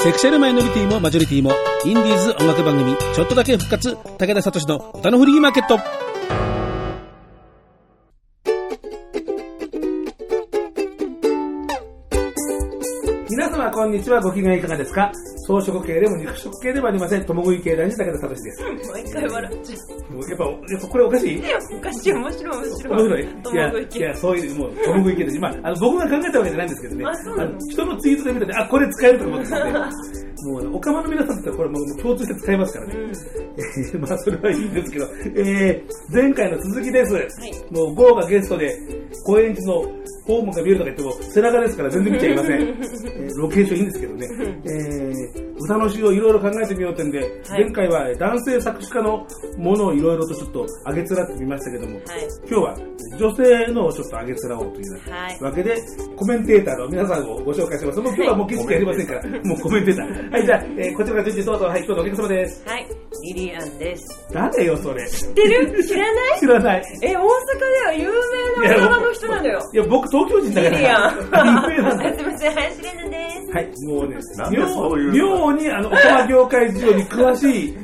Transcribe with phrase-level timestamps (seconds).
[0.00, 1.50] セクシャルマイノリティもマジョリティも
[1.84, 5.97] インディーズ音楽番組ちょっとだけ復活武田聡の歌のフリーマーケット。
[13.78, 15.12] こんにちはご機嫌いかがですか？
[15.46, 17.24] 草食系でも肉食系でもありません。
[17.24, 18.62] 共食い系男子武田聡です。
[18.92, 21.38] 毎回笑っちゃもうやっぱやっぱこれおかしい？
[21.38, 21.78] う。
[21.78, 23.02] おかしい、面白い、面面白い。
[23.04, 23.22] 白い。
[23.22, 27.04] いやいやそういうもう共食い系ですまああの僕が考えたわけじゃないんですけどね。
[27.06, 27.52] あそうなの？
[27.52, 35.06] の人のツイートで見たてあこれ使えると思っててもうねおかまの皆さんってこれもう共通して使えますからね、えー まあそれはいいんですけど、
[35.36, 37.74] えー前回の続きです、い。
[37.74, 38.76] もう豪華ゲストで
[39.24, 39.84] 高円寺の
[40.28, 44.26] ホームが見えるとか言っても背中ですから全然見ちゃいません、 えーロケーションいいんですけどね、
[44.66, 47.24] えー歌の詩をいろいろ考えてみようってんで、は
[47.58, 52.04] い前回は男性作詞家のものをいろいろとちょっと上げつらってみましたけども、はい。
[52.48, 52.76] 今日は
[53.18, 55.74] 女性のをちょっと上げつらおうというはいわけで、
[56.14, 58.00] コメンテーターの皆さんをご紹介します。
[58.00, 60.30] もう今日はもう景色やりませんから、もうコメンテーター。
[60.30, 61.64] はい、じゃあ、えーこちらから順次どうぞ。
[61.66, 62.62] はい、今日のお客様です。
[62.68, 62.86] はい。
[63.34, 64.28] リリアンです。
[64.32, 65.08] 誰よ、それ？
[65.10, 65.84] 知ってる？
[65.84, 66.38] 知らない？
[66.38, 66.82] 知らない。
[67.02, 67.24] え、大阪で
[67.86, 68.08] は有
[68.60, 69.60] 名なドラマの人なのよ。
[69.72, 71.10] いや、僕東京人だから。
[71.12, 73.52] すみません、林玲奈です。
[73.52, 74.16] はい、もうね、
[74.90, 77.78] ういう妙妙にあの、お玉業界事情に詳しい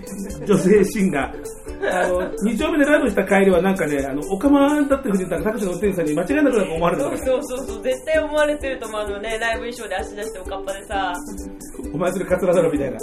[0.47, 1.55] 女性シンガー。
[1.91, 7.25] あの、2丁目でライブした帰りはなんかね、あの、おかまだって藤田タクシーの運転手さんに間違いなくなんか思われたそうから。
[7.25, 11.13] そうそうそう、絶対思われてると思うのね、ライブ衣装で足出しておかっぱでさ。
[11.93, 12.99] お前それカツラだろみたいな。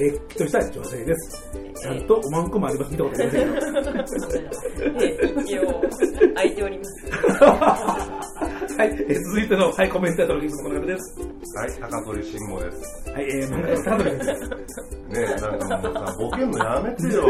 [0.00, 1.67] れっきとした女性です。
[1.82, 2.92] ちゃんとおまんこもあります。
[2.92, 4.92] 見たことありませんけど。
[4.92, 5.82] ね、一応、
[6.34, 7.06] 空いております。
[8.78, 11.18] はい、えー続いての、はい、コメンテーターのこの方です。
[11.56, 13.10] はい、高取慎吾です。
[13.10, 13.82] はい、えー、です。
[15.08, 17.26] ねえ、なんかもうさ、ボケんのやめてよ。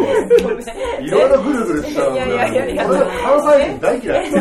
[1.01, 2.35] いろいろぐるぐるしちゃうんだよ。
[2.35, 4.31] いやいやいや俺関西人大嫌い。
[4.31, 4.39] も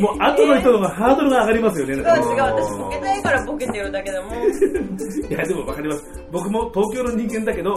[0.00, 1.94] う、もう後の人の方がハードルが上がりますよね。
[1.94, 2.06] 違う違う、
[2.42, 4.34] 私ボケたいからボケてるだけだもん。
[4.34, 6.04] いや、でもわかります。
[6.32, 7.74] 僕も東京の人間だけど、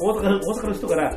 [0.00, 1.16] 大阪大阪の人から、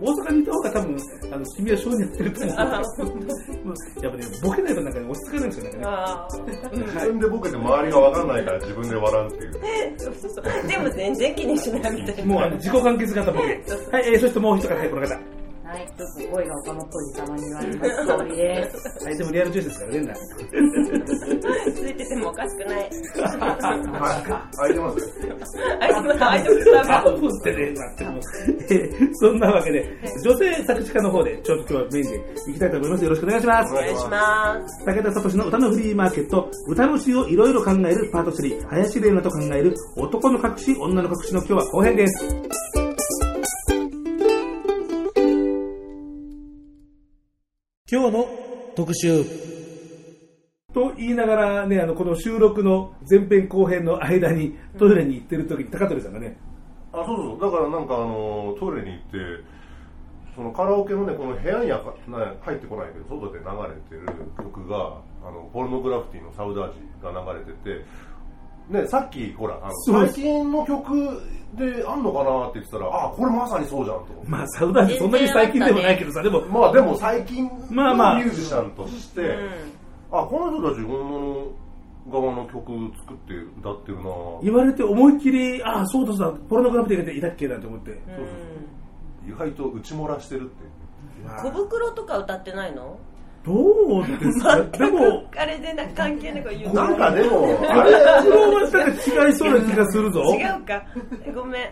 [0.00, 0.96] 大阪にいた方が多分、
[1.32, 2.56] あの、君は性にやってると思う。
[4.02, 5.70] やっぱね、ボケないとなんかね、落ち着かないんですよ、ね。
[6.94, 9.52] 自分でボケて周りがわかんないから自分で笑うっていう。
[9.98, 12.24] そうそうそうでも全然気にしないみたいな。
[12.24, 13.46] もうあの自己完結型ボケ。
[13.46, 15.14] はい、えー、そしてもう一方、はい、この方。
[15.70, 18.06] はい、ちょっと声が岡本っぽいたまに言われます。
[18.06, 19.04] 通りです。
[19.04, 20.00] はい、でもリアルジュースですからね、
[22.20, 22.78] もおかしくない。
[22.78, 22.86] は
[24.68, 24.74] い、開い。
[24.74, 25.20] てます？
[25.26, 25.34] よ。
[25.80, 28.20] あいつもあいつもあぶってね、なっても
[29.14, 29.84] そんなわけで、
[30.24, 32.16] 女性作詞家の方で、ちょっと今日はメインで
[32.50, 33.04] いきたいと思います。
[33.04, 33.72] よろしくお願いします。
[33.72, 33.76] お。
[33.76, 34.84] 願いします。
[34.84, 42.26] 武田聡の歌のフリーマーケット、歌の詩をいろいろ考えるパート3、林玲奈と考える男の隠し、女の隠しの今日は後編です。
[47.92, 48.24] 今日の
[48.76, 49.59] 特集。
[50.72, 56.38] と言いながらね、あの、この収録の前編後編の間にトイレに行ってる時に高取さんがね、
[56.92, 57.40] あ、そうそう。
[57.40, 59.44] だからなんかあの、トイレに行って、
[60.34, 61.82] そのカラオケのね、この部屋には
[62.40, 64.06] 入ってこないけど、外で流れてる
[64.38, 67.84] 曲が、あの、ポルノグラフィティのサウダージが流れてて、
[68.70, 71.20] ね、さっき、ほら、あの最近の曲
[71.54, 74.06] であんのかなって言ってたら、あ、これまさにそうじゃんと。
[74.24, 79.79] まあ、サウダージそんなに最近でもないけどさ、でも、まあでも最近のミまあまあュージシャンとして、うん。
[80.12, 81.46] あ、この人たち女の
[82.10, 84.04] 側の曲作って歌ってるな
[84.42, 88.00] 言われて思いっきり、ああ、そうだそうだ、ポルノグラフィティがいたっけなんて思って。
[89.26, 90.64] 意外と打ち漏らしてるって。
[91.42, 92.98] 小袋とか歌ってないの？
[93.42, 100.20] どうですかでも、あれでなんか関係ないこと言うなんかでも、ああれ、れ、プロは違いそうな気がするぞ。
[100.34, 100.82] 違うか。
[101.34, 101.70] ごめん。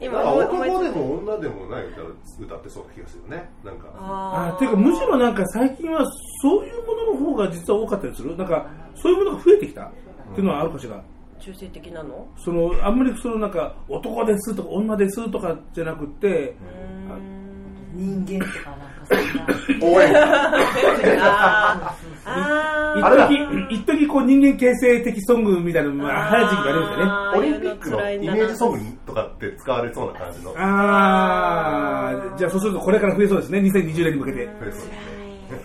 [0.00, 2.02] 今男でも女でもない歌
[2.44, 3.48] 歌ってそうな気がするよね。
[3.64, 3.86] なんか。
[3.96, 6.04] ああていうかむしろなんか最近は
[6.42, 8.36] そういうものの方が実は多かったりする？
[8.36, 9.84] なんかそういうものが増えてきた？
[9.84, 9.90] っ
[10.34, 11.00] ていうのはあるかしら、
[11.38, 12.26] 中性的なの？
[12.36, 16.56] そのあんまりそのなんか男ですとか女ですとかじゃなくて
[17.94, 19.44] 人間とかなんかそんな。
[19.82, 20.12] 応援
[22.96, 27.38] 一時一時こう人間形成的ソングみたいなの時期がありましたね。
[27.38, 30.54] オリンピックのイメージソングとかって使われそうな感じの。
[30.56, 33.58] ああじゃあそうするとこれから増えそうですね。
[33.60, 34.48] 2020年に向けて。
[34.60, 34.92] そうですね。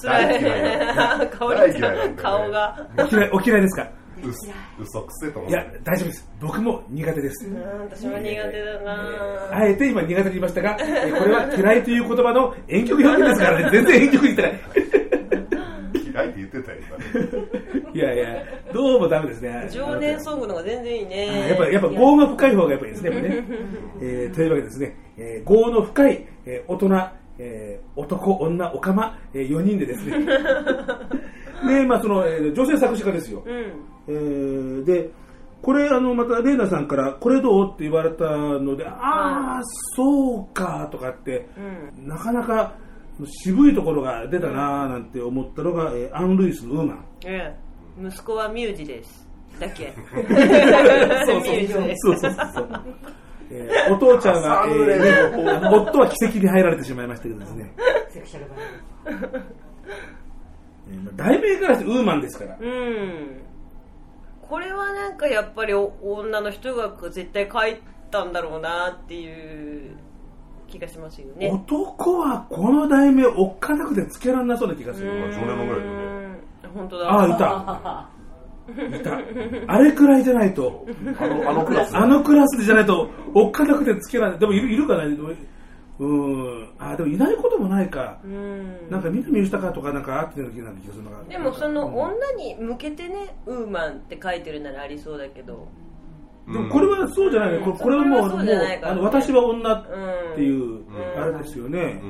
[0.00, 0.42] 辛い。
[0.42, 1.24] な。
[2.04, 2.86] い顔が。
[3.32, 3.88] お嫌いですか？
[4.78, 5.50] 嘘くせと思う。
[5.50, 14.60] いや大丈夫です僕も苦手ですうん私も苦手だなあえて今苦手に言いましたが、えこれは嫌いという言葉の遠曲表現ですからね、 全然遠曲言ってない。
[16.12, 16.78] 嫌いって言ってたよ、
[17.84, 19.66] 今 いやいや、どうもダメですね。
[19.70, 23.44] 情念ソングの方が全然いいあねやっぱ、やっぱ、業が深い方がやっぱりいいですね、ね。
[24.02, 27.08] えーというわけでですね、えー、業の深い、えー大人、
[27.38, 30.18] えー男、女、オカマ、えー、4人でですね。
[31.66, 33.42] で、まあ、その、えー女性作詞家ですよ。
[33.46, 33.72] うん
[34.10, 35.10] えーで、
[35.62, 39.60] これ、あの、また、レイナさんから、これどうって言われたので、ああ、
[39.94, 41.48] そうか、とかって、
[41.98, 42.08] うん。
[42.08, 42.74] なかなか
[43.44, 47.04] 渋いところが出たなーなんて思ったのが、えーアン・ルイスのウーマン。
[47.26, 47.54] え
[48.00, 48.06] え。
[48.06, 49.28] 息子はミュージです。
[49.60, 49.92] だけ。
[51.26, 51.42] そう。
[51.96, 52.68] そうそうそう。
[53.52, 57.74] えーお父ちゃんは、えー夫は奇跡に入られてしまいましたけどですね。
[60.88, 62.56] えーまあ題名からしてウーマンですから。
[62.58, 63.42] うん。
[64.50, 67.80] これはなんかやっぱりお女の人が絶対書い
[68.10, 69.96] たんだろうなっていう
[70.66, 71.48] 気がしますよね。
[71.48, 75.12] 男はこの題名おっかなくてつけらんなそうな気がする。
[75.20, 77.10] まあ少年漫ぐらいだようん本当だ。
[77.12, 78.08] ああ、いた。
[78.98, 79.72] いた。
[79.72, 80.84] あれくらいじゃないと、
[81.20, 84.40] あのあのクラスあのクラスでじゃないと、おっかなくてつけられない。
[84.40, 85.30] でもいるいるかなでも
[86.00, 86.68] うん。
[86.78, 88.18] あ、でもいないこともないか。
[88.24, 91.22] うんなんか南吉高とかなんかあってるような気がするのが。
[91.24, 95.68] でもそのうん女に向けてね、ウーマンって書いてるならありそうだけど。
[96.50, 97.58] でもこれはそうじゃないね。
[97.58, 100.36] これこれはもう、うじゃないからう、あの、私は女っうん。
[100.36, 102.02] ていう、んあれですよね。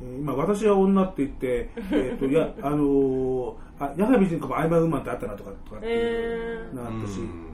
[0.00, 7.50] 今、私は女って言って、 えっと、いや、あのー、あ、矢神人子もアイマーウーマンってあったなとか、とかっていうえのがあったし、うんえー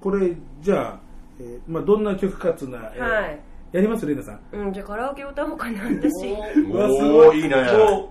[0.00, 1.00] これ、じゃあ、
[1.40, 3.40] えーまあ、どんな曲かっつうのは、えーはい。
[3.72, 4.06] やります？
[4.06, 4.40] レイナさん。
[4.52, 6.30] うん、じゃあカラオケ歌おうかな、私。
[6.32, 6.40] う
[6.76, 8.08] わすおごーいいねも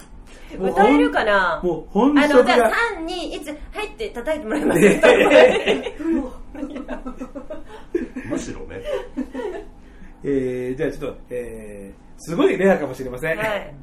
[0.55, 1.59] うもう歌えるかな？
[1.63, 4.81] もう本あの、じゃあ、3、2、1、入って叩いてもらえます
[8.29, 8.81] むしろね
[10.23, 13.37] えーじゃあちょっと、えーすごいレアかもしれません。
[13.37, 13.73] はい。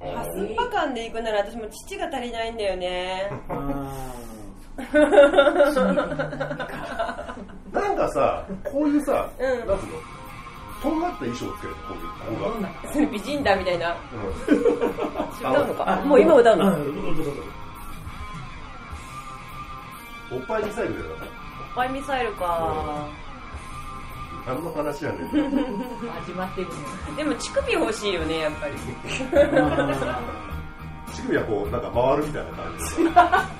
[0.00, 3.28] ハスッパ感で行くなら私も父が足りないんだよね。
[3.48, 4.14] あ
[7.72, 9.46] なんかさこういうさ、うん。
[9.68, 9.92] なんつうの？
[10.82, 11.76] とんがった衣装をつけるの？
[11.82, 12.00] こういう
[12.40, 12.50] ここ
[12.86, 13.94] が、それ美人だみたいな。
[14.48, 14.58] うん。
[15.38, 15.96] 歌うのか？
[16.04, 16.64] もう今歌うの？
[20.32, 21.06] おっぱいミサイルだよ。
[21.10, 21.16] おっ
[21.74, 23.06] ぱいミサイルか。
[24.46, 25.28] 何の話やねん。
[26.24, 26.74] 始まってるね。
[27.16, 28.74] でも乳首欲しいよね、やっぱり。
[31.12, 32.84] 乳首はこうなんか回るみたいな感じ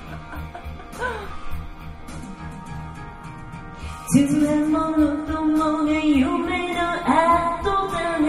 [4.13, 8.27] でつわものともが夢の後だね。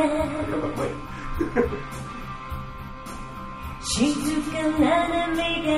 [3.80, 4.14] 静
[4.52, 5.36] かな波
[5.66, 5.70] が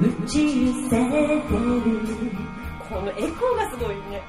[0.00, 0.32] 打ち
[0.66, 1.40] 寄せてる。
[2.88, 4.22] このエコーがすごいね。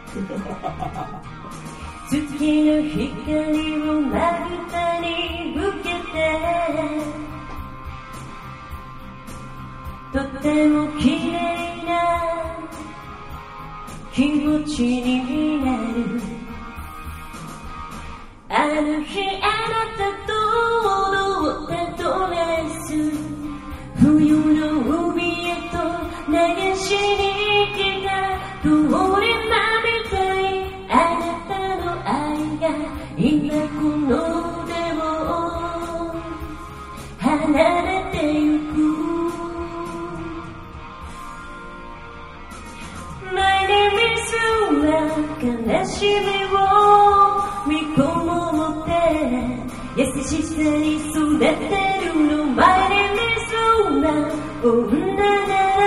[2.10, 4.16] 月の光をま
[4.50, 5.06] ぶたに
[5.56, 6.18] 受けて
[10.12, 11.90] とても綺麗な
[14.14, 16.22] 気持ちになる。
[18.50, 20.34] ある日あなたと
[21.12, 22.36] 踊ったドレ
[22.82, 22.92] ス。
[24.02, 24.62] 冬の
[25.12, 25.80] 海へと
[26.28, 26.36] 流
[26.76, 27.24] しに
[27.74, 28.12] 来た。
[28.62, 29.81] 通りま
[45.42, 46.58] 悲しみを
[47.68, 48.90] 見込もって
[49.98, 53.52] 優しさに育てるの My name is
[53.88, 54.14] Ula
[54.64, 54.68] 女
[55.18, 55.82] なら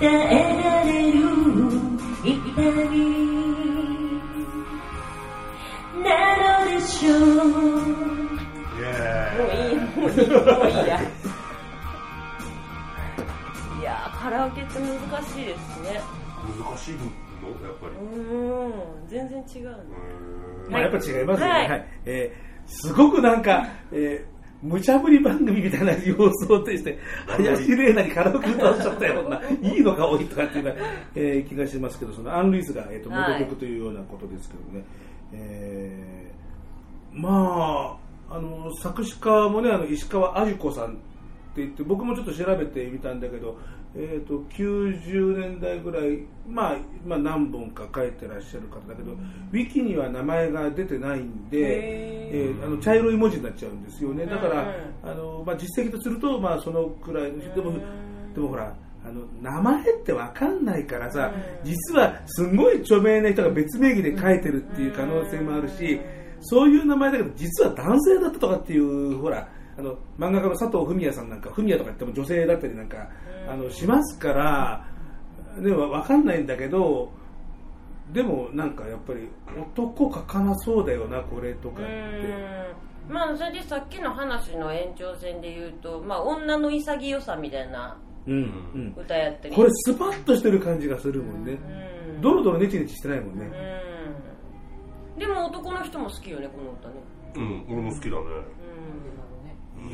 [0.00, 1.16] 耐えられる
[2.24, 2.34] 痛
[2.90, 2.94] み
[6.02, 6.06] な
[6.64, 7.16] のでしょう
[8.78, 8.84] イエ
[9.36, 11.00] もういい、もういい、もういいや。
[13.80, 14.88] いや、カラオケって難
[15.24, 16.00] しいですね。
[16.58, 17.17] 難しいのやっぱり
[18.00, 18.72] うーん、
[19.08, 19.76] 全然違うね。
[20.68, 21.36] まあ、やっぱ違いますよね。
[21.36, 21.48] は。
[21.48, 30.82] はいいえーすごくなんか、えー無茶ぶり番組みたいな様子を呈して、林玲奈にカラオケ歌わしちゃったような、 いいのが多いとかっていうような、
[31.14, 34.84] えー気がしますけど、そのアン・ルイスが、えー、とはい元曲というようなことですけどね。
[35.32, 37.98] えーま
[38.30, 40.96] あ、あの、作詞家もね、あの、石川あゆ子さんって
[41.56, 43.56] 言って、僕もちょっと調べてみたんだけど、
[43.96, 46.76] えー、と90年代ぐらい、まあ、
[47.06, 54.26] まあ何本か書いてらっしゃる方だけど、ウィキには名前が出てないんで、へえーあの茶色い文字になっちゃうんですよね。
[54.26, 57.72] だから、うんあのまあ、実績とすると、まあ、そのくらいのでも、
[58.34, 61.32] でもほら、あの名前って分かんないからさ、
[61.64, 66.00] 実はすごい著名な人が別名義で書いてるっていう可能性もあるし、
[66.40, 73.08] そういう名前だけど、実は男性だったとかっていう、ほら、あの漫画家の佐藤文也さんなんか、文也とか言っても女性だったりなんか、
[73.48, 74.84] あのしますから、
[75.62, 77.12] でも分かんないんだけど、
[78.12, 82.88] でもなんかやっぱり男書かなそうだよな、これとかうって。
[83.08, 88.94] まあそれでさっきの話の延長線で言うと、まあ、女の潔さみたいなうんうん。
[88.96, 91.52] 歌やったりこれスパッとしてる感じがするもんね。
[91.52, 92.20] うん。
[92.20, 93.50] ドロドロネチネチしてないもんね。
[95.16, 95.18] うん。
[95.20, 96.94] でも男の人も好きよねこの歌ね。
[97.36, 98.24] うん俺も好きだね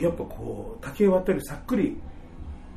[0.00, 1.96] やっぱこう竹割ったりさっくり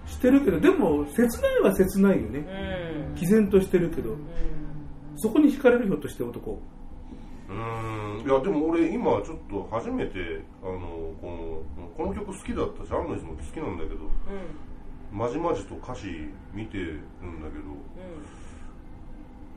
[0.05, 2.39] してるけどでも切ないは切ないよね。
[3.09, 3.15] うん。
[3.15, 4.15] 毅然としてるけど。
[5.19, 6.61] そこに惹かれるひょっとして男。
[7.49, 8.27] うーん。
[8.27, 10.79] いやでも俺今ちょっと初めてあの
[11.21, 14.01] このこの曲好きだったしアンノイズも好きなんだけど
[15.11, 16.07] まじまじと歌詞
[16.53, 17.75] 見てるんだけど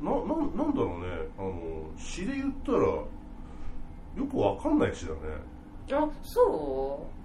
[0.03, 1.07] なななんだろうね。
[1.39, 3.07] あの詩で言ったらよ
[4.31, 5.19] くわかんない詩だね。
[5.93, 7.20] あそう？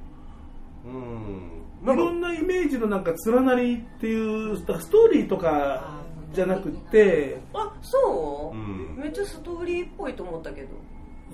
[0.89, 2.21] んいろん。
[2.21, 6.01] なイメージのなんか連なりっていうストーリーとか
[6.33, 8.57] じゃなくてうあそう？
[8.57, 10.69] う、んめっちゃストーリーっぽいと思ったけど。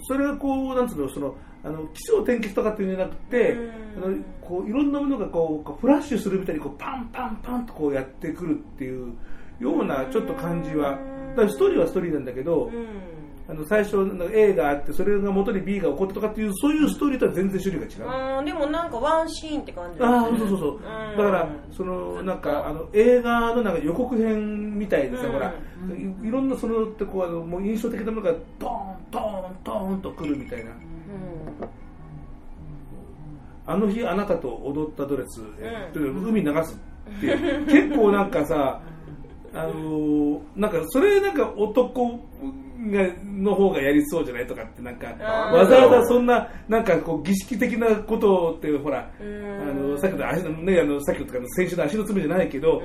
[0.08, 4.04] それがこうなんつうのそのあの気象転結とかっていうんじゃなくてうん。
[4.04, 9.14] あのこういろんなものがこうこうフラッシュするみたいにこうパンパンパンとこうやってくるっていう
[9.60, 10.98] ようなちょっと感じは
[11.32, 12.88] だからストーリーはストーリーなんだけど、うん
[13.52, 18.10] あの最初なんか A があってそれが元に B が起こったとかっていうそういうストーリーとは全然種類が違う。
[18.10, 25.32] あーでもなんかワンシーンって感じだああねそうそうそう、んだからそのなんかあの映画のなんか予告編みたいでさ、うん。
[25.34, 25.54] ほら。
[26.24, 30.72] いいろんなそのってこうあのもう印象的なものがドーンドーンドーンとくるみたいな。
[30.72, 30.78] うん。
[33.66, 36.80] あの日あなたと踊ったドレス、えっとうん海に流す
[37.18, 37.66] っていう。
[37.66, 38.82] 結構なんかさ
[39.54, 49.62] あのーなんかそれなんか男がの方がやりそうじゃないとかってなんかわざわざそんななんかこう儀式的なことってほらうん。
[49.62, 52.82] あのさっきの足のねあのさっきのとかの先週の足の爪じゃないけど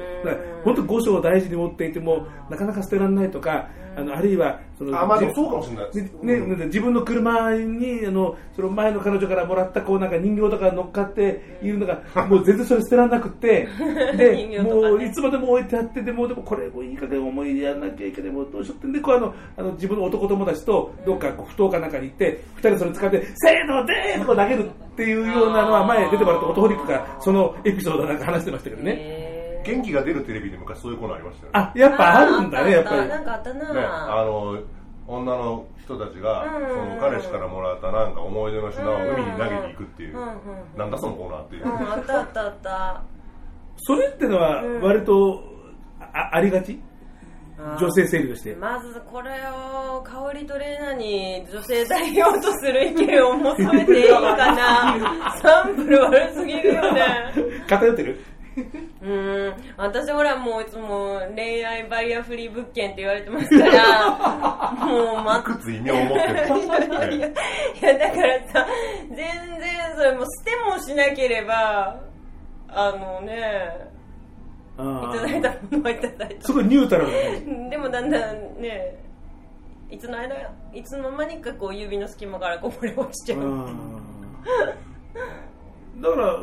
[0.65, 6.39] 本当五章を大事に持っていてもなかなか捨てられないとかあのあるいはそのあまあそうかもしれない。
[6.39, 13.67] ねね自分の車にあのその前の彼女からもらったこうなんか人形とか乗っかっているのが もう全然それ捨てられなくって
[14.19, 14.61] で、ね。
[14.61, 29.63] もういつまでも置いてあってでもでもこれもういい加減思い出やらなきゃいけないもうどうしようってんでこうあのあの自分の男友達とどっかこう不当かなんかに行って二人でそれ使ってせーのでーとか投げるっていうようなのは前出てもらったオトホリックがそのエピソードなんか話してましたけどね。
[29.65, 31.59] 元気が出るテレビで昔そういうコーナーありましたよね。
[31.59, 33.09] あやっぱあるんだねやっぱり。
[33.09, 33.75] なんかあったな。
[33.75, 34.59] ね、あの
[35.09, 43.03] 女の人たちが、うんその彼氏からもらったなんか思い出の品を海に投げていくっていう、うなんだそのコーナーっていう、うんあったあったあった。
[43.79, 45.43] それってのは割と
[46.01, 46.81] あありがち？
[47.59, 48.55] 女性生理として。
[48.55, 54.21] まずこれを香りトレーナーに女性代表とする意見を求めていいか
[54.55, 55.37] な。
[55.43, 57.03] サンプル悪すぎるよね。
[57.67, 58.19] 偏ってる？
[59.03, 59.55] うーん。
[59.77, 67.35] 私ほらもういつも恋愛バリアフリー物件って言われてますから もうまいくつ異名を持ってる、いやいね
[67.83, 68.67] やだからさ
[69.11, 69.27] 全然
[69.97, 72.01] それもう捨てもしなければ
[72.69, 73.37] あのね
[73.93, 73.96] あ
[74.77, 76.47] いただいたものはいただいた。
[76.47, 77.71] すごいニュートラル。
[77.71, 78.99] でもだんだんね。
[79.91, 80.35] いつの間
[80.75, 83.41] いつの間にかこう指の隙間からこぼれ落ちちゃう。
[86.01, 86.39] だから、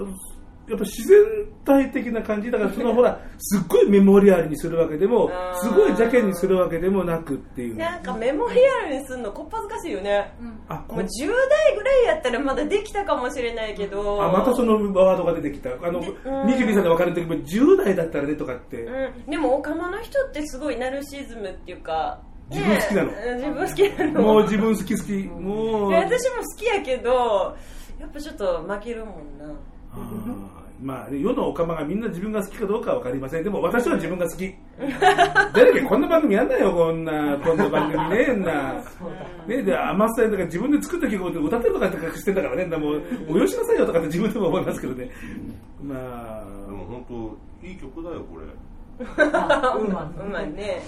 [0.67, 1.19] やっぱ自然
[1.65, 7.77] 体的な感じだから、そのほら、すっごいメモリアルにするわけでもすごい邪険にするわけでもなくっていう。
[7.77, 10.33] なんかメモリアルにするのこっぱずかしいよね。
[10.69, 14.23] あ、こもう10代ぐらいやったらまだできたかもしれないけど。
[14.23, 15.71] あまたそのワードが出てきた。
[15.71, 16.03] あの、ん。
[16.03, 18.83] 22歳で別れる時も10代だったらねとかって。
[18.83, 23.11] うん、でもオカマの人ってすごいナルシズムっていうか自分好きなの。
[23.11, 24.21] ねえ自分好きなの。
[24.21, 25.11] もう自分好き好き。
[25.27, 25.91] もう。
[25.91, 27.57] で私も好きやけど
[27.99, 29.53] やっぱちょっと負けるもんな
[30.83, 33.43] まあ、世のオカマがみんな自分が好きかどうかは分かりません。
[33.43, 34.53] でも私は自分が好き。
[35.53, 38.83] 誰かこんな番組やんなよ、こんな、こんな番組ねえんな。
[39.47, 39.63] ね。
[39.63, 45.09] で、甘さだから自分で作った曲を歌ってるとかって隠してんだからね、もう、およしなさいよとかって自分でも思いますけどね。
[45.81, 48.45] まあ、でも本当いい曲だよこれ。
[49.05, 49.93] うん。
[49.93, 50.81] まうまいね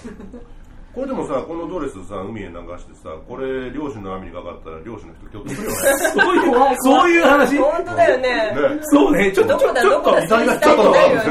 [0.96, 5.76] これでもさこのドレスさ海へ流してさこれ漁師の網にかかったら漁師の人今日するよね。
[6.16, 7.58] そういう、そういう話？
[7.58, 8.28] 本当だよね。
[8.76, 8.80] ね。
[8.84, 10.10] そうね、ちょっと、ちょっと、ちょっと、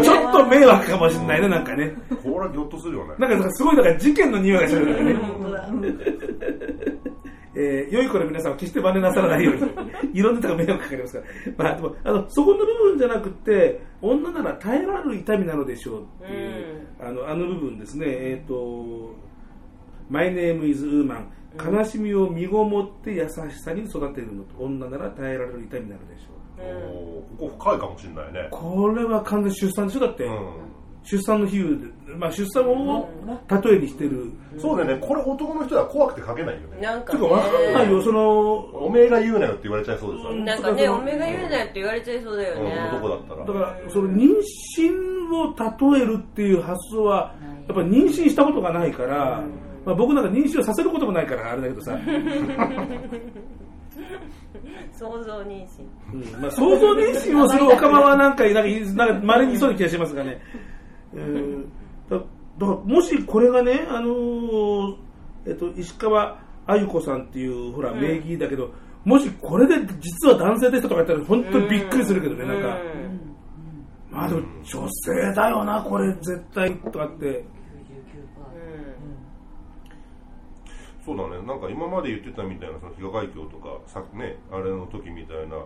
[0.04, 1.92] ちょっと迷惑かもしれないね、なんかね。
[2.24, 3.16] これはギョッとするよね。
[3.18, 5.14] なんかすごい、なんか事件の匂いがするからね。
[5.16, 5.70] 本当だ
[7.58, 9.62] えー良い子の皆さんは決して真似なさらないように、
[10.14, 11.26] いろんなとこ迷惑かかりますから。
[11.58, 19.16] まあ、でも、あの、そこの部分じゃなくて、女なら耐えられる痛みなのでしょうっていう、あの、あの部分ですね、えっ、と、
[20.10, 21.26] My name is Woman、
[21.58, 27.38] 悲しみを身ごもって優しさに育てるのと、女なら耐えられる痛みなのでしょう。
[27.38, 28.48] ここ深いかもしれないね。
[28.52, 30.76] これは完全に出産でしょだって、うん。
[31.04, 33.08] 出産の比喩で、まあ、出産を
[33.64, 35.08] 例えにしてる、そうだよね。
[35.08, 36.82] これ男の人は怖くて書けないよね。
[36.82, 38.02] なんかてか分かんないよ。
[38.02, 42.90] そのおめえが言うなよって言われちゃいそうですからなんかねおめが言うなよって言われちゃいそうだよね。
[42.92, 43.46] うん男だったら。
[43.46, 44.30] だからその妊
[44.78, 47.36] 娠を例えるっていう発想は
[47.68, 49.44] やっぱ妊娠したことがないから、
[49.86, 51.98] まあ、僕なんか妊娠をさせることもないからあれだけどさ、
[54.92, 60.42] 想像妊娠うんまあ、想像妊娠をするおかまはなんかなんかなんか稀にいそうな気がしますがね、
[61.14, 61.72] うん、
[62.10, 62.26] だだか
[62.60, 64.96] らもしこれがね、あのー
[65.48, 68.02] えっと、石川あゆ子さんっていうほらうん。
[68.02, 68.74] 名義だけど、
[69.04, 72.78] もしこれで実は男性でしたとか言ったら本当にびっくりするけどね、なんか。
[74.10, 77.46] まあでも女性だよな、これ絶対とかって。
[81.06, 81.46] そうだね。
[81.46, 85.58] なんか今まで言ってたみたいなその比嘉海峡とかさねあれの時みたいな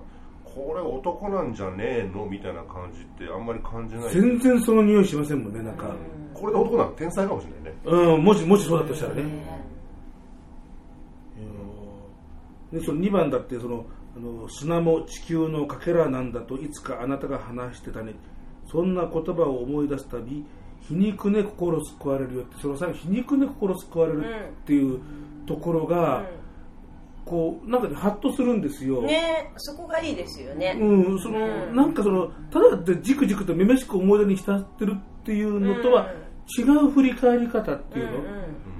[0.43, 4.13] これ男なんじゃねえのみたいな感じってあんまり感じない。
[4.13, 5.95] 全然その匂いしませんもんね、なんか。
[6.33, 7.73] これで男なんて天才かもしれないね。
[7.85, 9.23] うん、もし、もしそうだとしたらね。
[12.71, 18.13] でその2番だってそのあの砂も地球のかけらなんだといつかあなたが話してたね。
[18.67, 20.45] そんな言葉を思い出すたび
[20.81, 24.99] 皮肉ね心救われるよってその最後皮肉ね心救われるっていう
[25.49, 26.23] ところが、
[27.25, 30.77] こうなんかねハッとするんですよ、ねそこがいいですよね。
[30.79, 31.75] うん、その、うん。
[31.75, 36.11] なんかそのただでじくじくとめめしく思い出に浸ってるっていうのとは
[36.57, 38.11] 違う振り返り方っていうの、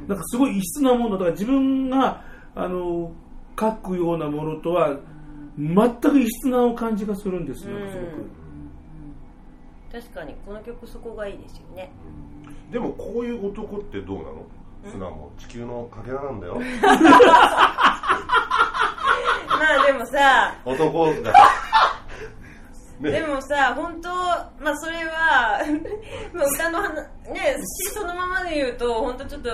[0.07, 2.23] なんかすごい異質なものだから自分が
[2.55, 3.11] あの
[3.59, 4.99] 書くようなものとは
[5.57, 7.89] 全く異質な感じがするんですよ、うん。
[7.89, 8.05] すごく。
[9.91, 11.91] 確かにこの曲そこがいいですよね。
[12.71, 14.45] でもこういう男ってどうなの？
[14.85, 16.55] 砂も地球のかけらなんだよ。
[19.59, 21.11] まあでもさ男が
[22.99, 23.11] ね。
[23.11, 24.09] でもさ本当
[24.63, 25.59] まあそれは
[26.33, 26.95] まあ歌の話
[27.31, 27.55] ね
[27.85, 29.49] 詩そのままで言うと本当ちょっと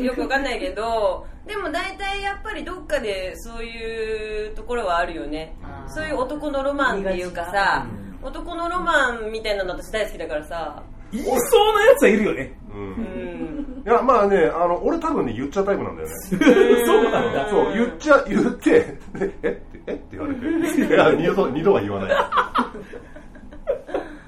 [0.00, 5.54] よくわかんないけどでも大体やっぱりどっかでそういうところはあるよね。
[5.88, 7.86] そういう男のロマンっていうかさ
[8.22, 10.82] 男のロマンみたいなの私大好きだからさ。
[11.12, 11.34] いそう
[11.76, 12.58] なやつはいるよね。
[12.70, 13.55] ううんん
[13.86, 16.14] いやまあねあの俺多分ね言っちゃうタイプなんだよね。
[16.84, 17.48] そうなんだ。
[17.48, 20.40] そう言っちゃ言ってでえってえって言われて。
[20.82, 22.10] いや二度と二度は言わない。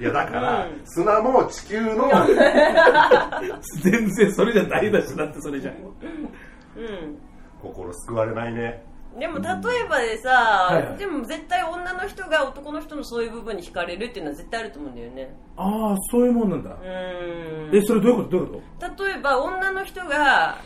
[0.00, 0.80] いやだから、うん。
[0.84, 2.08] 砂も地球の。
[3.82, 5.72] 全然それじゃないだし、だってそれじゃ。
[5.72, 7.18] うん
[7.60, 8.84] 心救われないね
[9.18, 10.30] でも例えばでさ、
[10.70, 10.98] はいはい。
[10.98, 15.34] でも絶対女の人が男の人のそういう部分に惹かれるっていうのは絶対あると思うんだよね。
[15.56, 16.70] ああ、そういうもんなんだ。
[16.70, 17.76] うん。
[17.76, 18.30] え、それどういうこと？
[18.30, 18.62] どういうこ
[19.04, 20.58] 例えば女の人が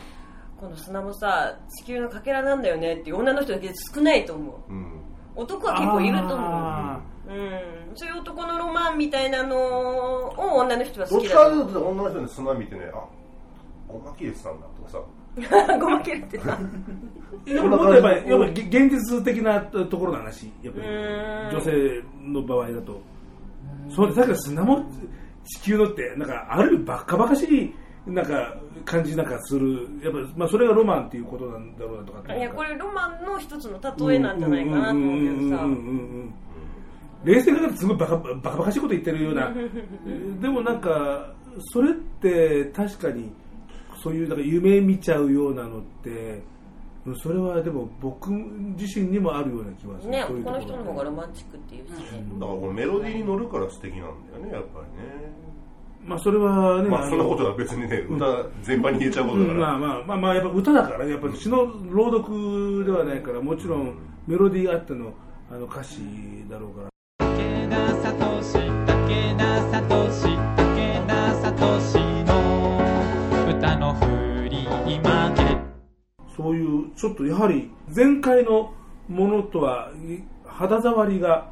[0.60, 4.72] この砂もさ地球のかけらなんだよねっていう女の人だけで少ないと思う。
[4.72, 5.00] うん。
[5.34, 7.96] 男は結構いると思あううん。
[7.96, 13.04] そういう男のロマンみたいなのを女の人はどっち好きだと思かというと女の人に砂見てねあ
[13.88, 15.04] ごま切れてたんだとかさう
[15.80, 23.00] ごまけるってさーやっぱやっぱり、やっぱり現実的なところの話、やっぱりうん女性の場合だと。
[23.88, 24.84] そうで、だけど砂も
[25.44, 27.44] 地球のって、なんかある意味バカバカし
[28.06, 29.88] い、なんか感じなんかする。
[30.02, 32.34] やっぱ、まあそれがロマンっていうことなんだろうなとか。
[32.34, 35.66] いやこれロマンの一つの例えなんじゃないかなと思うけどさ
[37.24, 39.52] 冷静に考えてすごいバカバカバカしいこと言ってるような
[40.42, 41.32] でもなんか
[41.72, 43.30] それって確かに
[44.02, 46.42] そういうなんか夢見ちゃうようなのって
[47.04, 50.10] うんそれはでも僕自身にもあるような気がする。
[50.10, 52.24] ねそういうとこの人の方がロマンチックっていうしね。
[52.38, 54.06] だからこのメロディーに乗るから素敵なんだ
[54.38, 55.32] よねやっぱりね。
[56.04, 58.24] まあそれはねまあそんなことはは別にね歌
[58.62, 61.12] 全般に言えちゃうことだから、まあまあまあまあやっぱ歌だからね。
[61.12, 65.12] やっぱり詩の朗読ではないからもちろんメロディーあっての
[65.50, 66.00] あの歌詞
[66.48, 66.88] だろうから。
[67.26, 70.31] 武田聡武田聡
[76.42, 78.72] そういうちょっとやはり前回の
[79.08, 81.50] ものとはい肌触りが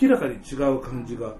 [0.00, 1.34] 明らかに違う感じが。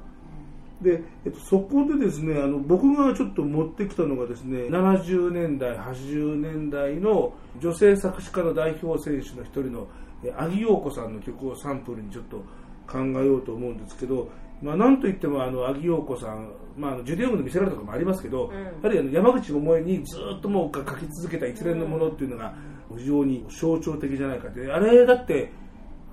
[0.81, 9.87] で、えっと、そこでですねあの僕がちょっと持ってきたのがですね70年代80年代の女性作詞家の代表選手の一人の
[10.22, 12.38] え阿木陽子さんの曲をサンプルにちょっと
[12.87, 14.31] 考えようと思うんですけど、
[14.62, 22.55] まあ、なんといってもあの阿木陽子さん、まあ、ジュディ・オングの見せられたとかもありますけど、んやはりあの山口百恵にずっともう書き続けた一連のものっていうのが
[22.96, 25.51] 非常に象徴的じゃないかってあれだって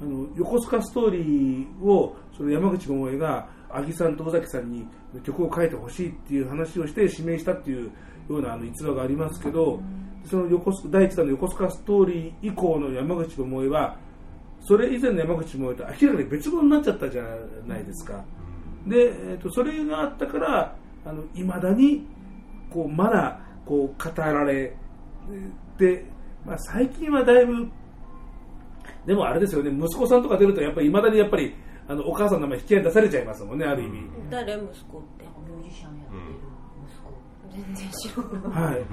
[0.01, 4.87] あの横須賀ストーリーをその山口百恵が阿木さんと尾崎さんに
[5.23, 9.81] 曲を書いてほしいっていう話をして指名したっていうようなあの逸話がありますけど
[10.25, 13.97] その横須第一弾の横須賀ストーリー以降の山口百恵は
[14.61, 17.23] それ以前の山口百恵と明らかに別物になっちゃったじゃ
[17.67, 18.23] ないですか。
[18.87, 22.05] で、えー、とそれがあったからあの未だに
[22.69, 24.75] こうまだこう語られ
[25.77, 26.05] て、
[26.45, 27.69] まあ、最近はだいぶ
[29.05, 31.55] でもあれですよね息子さんとか出るとやっぱり未だにやっぱり
[31.87, 36.21] あのお母さんの名前引き合いに出されちゃいますもんねある意味、誰息子ってミュージシャンやってる
[36.85, 37.33] 息子。
[37.51, 38.73] 全然知らない。
[38.73, 38.85] はい。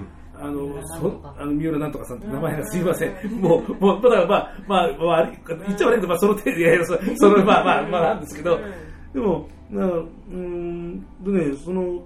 [0.42, 0.86] あの、三浦なん。
[0.88, 3.40] そとかあの、三浦なんとかさんって名前がすいません。
[3.40, 8.58] もう、もう、だからまあ、まあ、悪い、言っちゃ悪いけど、まあ、その程度、いやいや、そその、まあまあ、まあ、なんですけど、
[9.12, 12.02] でも、なうーん、でね、その、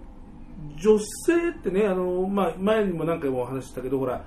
[0.77, 4.25] 女性ってね、あの、まあ、前にも何回もお話ししたけど、ほら、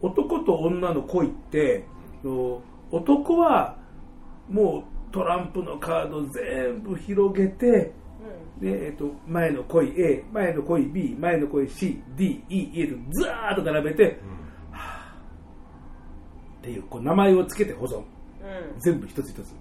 [0.00, 1.84] 男と女の恋って、
[2.90, 3.76] 男は、
[4.48, 7.92] もう、トランプのカード全部広げて、
[8.60, 14.20] で、えっと、前の恋 A、前の恋 B、前の恋 C、D、E、E とずーっと並べて、
[14.70, 17.98] はぁっていう、こう名前をつけて保存。
[17.98, 18.04] うん
[18.80, 19.54] 全部一つ一つ。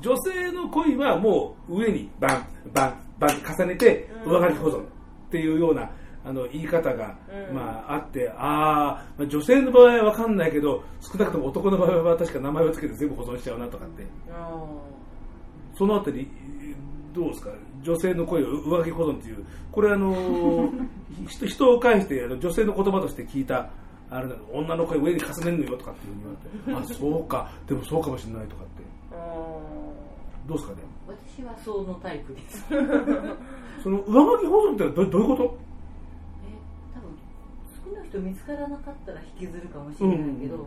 [0.00, 4.84] 女性の恋はもう上にバン、バン、バン重ねて上書き保存っ
[5.30, 5.90] ていうような
[6.26, 7.16] あの言い方が、
[7.50, 7.54] うん。
[7.54, 14.04] まあ、あって、あーまあ女性の場合はわかんないけど、少なくとも男の場合は確か名前をつけて全部保存しちゃうなとかって。
[15.74, 16.28] そのあたり、
[17.14, 17.50] どうですか、
[17.82, 20.88] 女性の声を上書き保存っていう、これあのー
[21.28, 23.70] 人人を介してあの女性の言葉として聞いた、
[24.10, 26.36] あれだ女の声上に重ねるのよとかっていうふうに
[26.66, 28.82] 言われて、 あ、そうか、でもそうかもしれないとかって、
[30.46, 32.64] どうですかね、私はそのタイプです。
[33.82, 35.58] その上書き保存ってどどういうこと？
[38.20, 40.66] 見つからなかったら引きずるかもしれないけど、うん。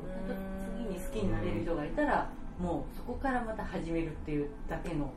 [0.78, 5.12] 次に好きになれる人がいたらもうそこからまた始めるっていうだけのこ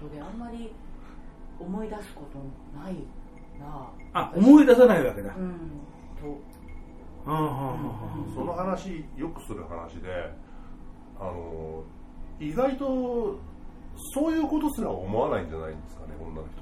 [0.00, 0.72] とであんまり
[1.58, 2.38] 思い出すこと
[2.78, 2.94] ない
[3.60, 3.90] な。
[4.12, 5.32] あ、思い出さないわけだ。
[5.36, 5.52] うん
[6.20, 6.40] と。
[7.24, 10.32] その話よくする話で
[11.20, 11.84] あの
[12.40, 13.38] 意外と
[14.12, 15.48] そういうことすら思わないん。
[15.48, 15.80] じゃないん。
[15.80, 16.61] ですかね女の人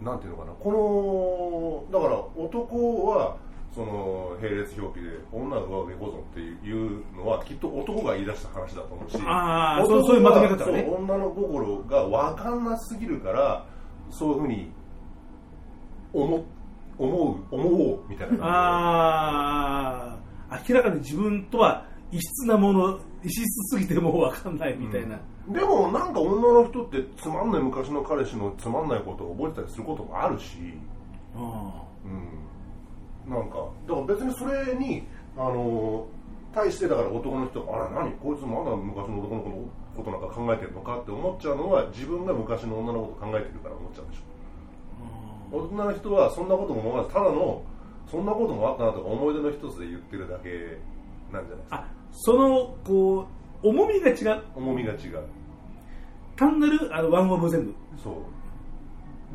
[0.00, 0.52] なんていうのかな。
[0.52, 3.36] このだから男は
[3.74, 13.66] その並列表記で女が上下保存っていうのはきっと男が言い出した話だと思うしあそうそういうまとめ方はね女の心が分かんなすぎるから
[14.10, 14.72] そういうふうに
[16.12, 16.44] 思
[16.98, 20.18] 思う思おうみたいなあ
[20.50, 23.44] あ、明らかに自分とは異質なもの、異質
[23.76, 25.20] すぎてもうわかんないみたいな。
[25.48, 30.56] でもなんか女の人ってつまんない昔の彼氏のつまんないことを覚えてたりすることもあるし、
[31.34, 35.06] あうん、なんかだから別にそれに
[35.36, 36.06] あの
[36.54, 44.22] 対してだから男の人があら何こいつまだ昔の男の子のことなんか考えてるのかって思っちゃうのは自分が昔の女のこと考えてるから思っちゃうでしょ。
[45.50, 47.62] 女の人はそんなことも思わずただの
[48.10, 50.78] そんなこともあったなとか思い出の一つで言ってるだけ
[51.32, 51.76] なんじゃないですか。
[51.76, 53.26] あ、その、こ
[53.62, 54.42] う、重みが違う。
[54.54, 55.22] 重みが違う
[56.38, 57.74] 単なるあのワンオブ全部。
[58.02, 58.14] そう。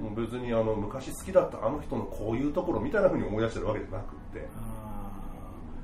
[0.01, 4.47] もう別にあの昔好きだったあの人のこういうところみたいなふうに思い出してるわけじゃなくって。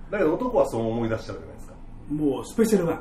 [0.10, 1.74] だけど男はそう思い出しちゃうじゃないですか、
[2.10, 2.96] もうスペシャルワン。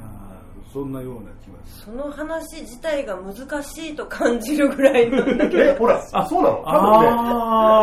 [0.00, 1.98] あーそんなような気がする。
[1.98, 5.62] その話自体が難しいと感じるぐらいなんだけど。
[5.62, 6.62] えほらあそうなの？
[6.64, 7.10] 多分ね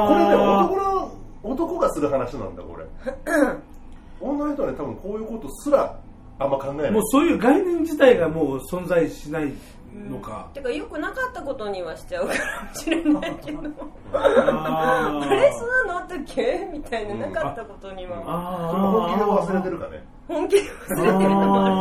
[0.08, 2.86] これね男の男がする話なんだこれ。
[4.20, 6.00] 女の人はね多分こういうことすら
[6.40, 6.92] あんま考えない。
[6.92, 9.54] もうそういう概念自体がもう存在しない
[10.10, 10.50] のか。
[10.54, 12.40] てかよくなかったことにはしちゃうかも
[12.76, 13.60] しれないけど。
[14.14, 16.00] あれそんなの？
[16.00, 18.24] あったっけみたいななかったことには。
[18.26, 18.72] あー。
[18.72, 20.04] それ本気で忘れてるかね。
[20.28, 21.76] 本気で忘れてるのもある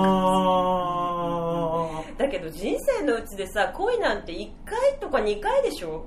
[2.08, 2.18] あー。
[2.18, 6.04] だけど人生のうちでさ恋なんて1回とか2回でしょ？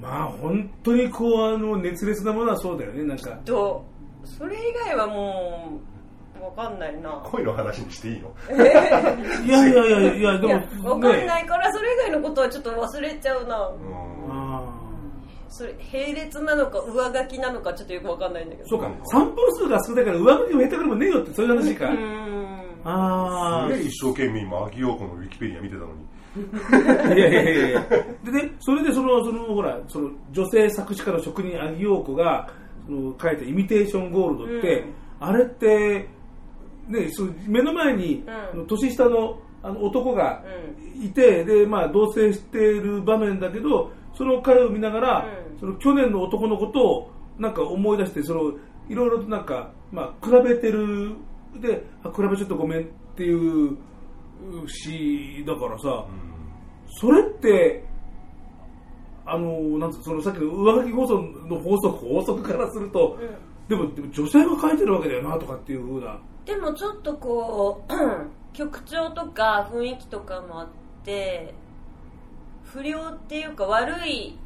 [0.00, 3.30] まあ本当にこうあの熱烈なものはそうだよねなんか。
[3.44, 3.84] と
[4.24, 5.91] それ以外はもう
[6.50, 7.10] 分かんないな。
[7.24, 8.30] 恋の話にしていいの？
[8.54, 8.58] い
[9.48, 13.68] やいやいやいやでいやも分かんないからそれ以外のことはちょっと忘れちゃうな。
[13.68, 13.76] うん
[14.30, 14.78] あ
[15.48, 18.66] それ並列なのか上書きなのかちょっとよく分かんないんだけど。
[18.66, 18.90] ーそうか。
[19.04, 21.86] 散歩数が少ないから上書きも下手くれもねえよってそういう話か。
[21.86, 22.62] うーん。
[22.84, 26.06] あすげえ一生懸命今秋陽子のウィキペディア見てたのに。
[27.10, 27.80] あいやいやいやいや。
[28.24, 32.48] でねそれでそのそのほらその女性作詞家の職人アギ陽子が
[32.86, 34.94] その書いた「イミテーションゴールド」って、うん。
[35.20, 36.08] あれって
[36.92, 38.24] ねそう目の前に、
[38.54, 38.66] うん。
[38.66, 40.42] 年下のあの男が
[41.00, 45.58] ういてで、まあ、同棲している場面だけどその彼を見ながら、うん。
[45.58, 48.52] その去年の男のことをなんか思い出してその
[48.88, 51.16] いろいろとなんか、まあ、比べてる。
[51.60, 53.76] であ比べちょっとごめんっていう
[54.66, 56.06] しだからさ、
[56.98, 57.84] それって
[59.26, 63.18] あのなんつうそのさっきの上書き放送の法則法則からすると、
[63.68, 67.92] でもでも女性が書いてるわけだよなとかっていうふうなでもちょっとこう
[68.52, 70.68] 曲調とか雰囲気とかもあっ
[71.04, 71.54] て
[72.64, 74.38] 不良っていうか悪い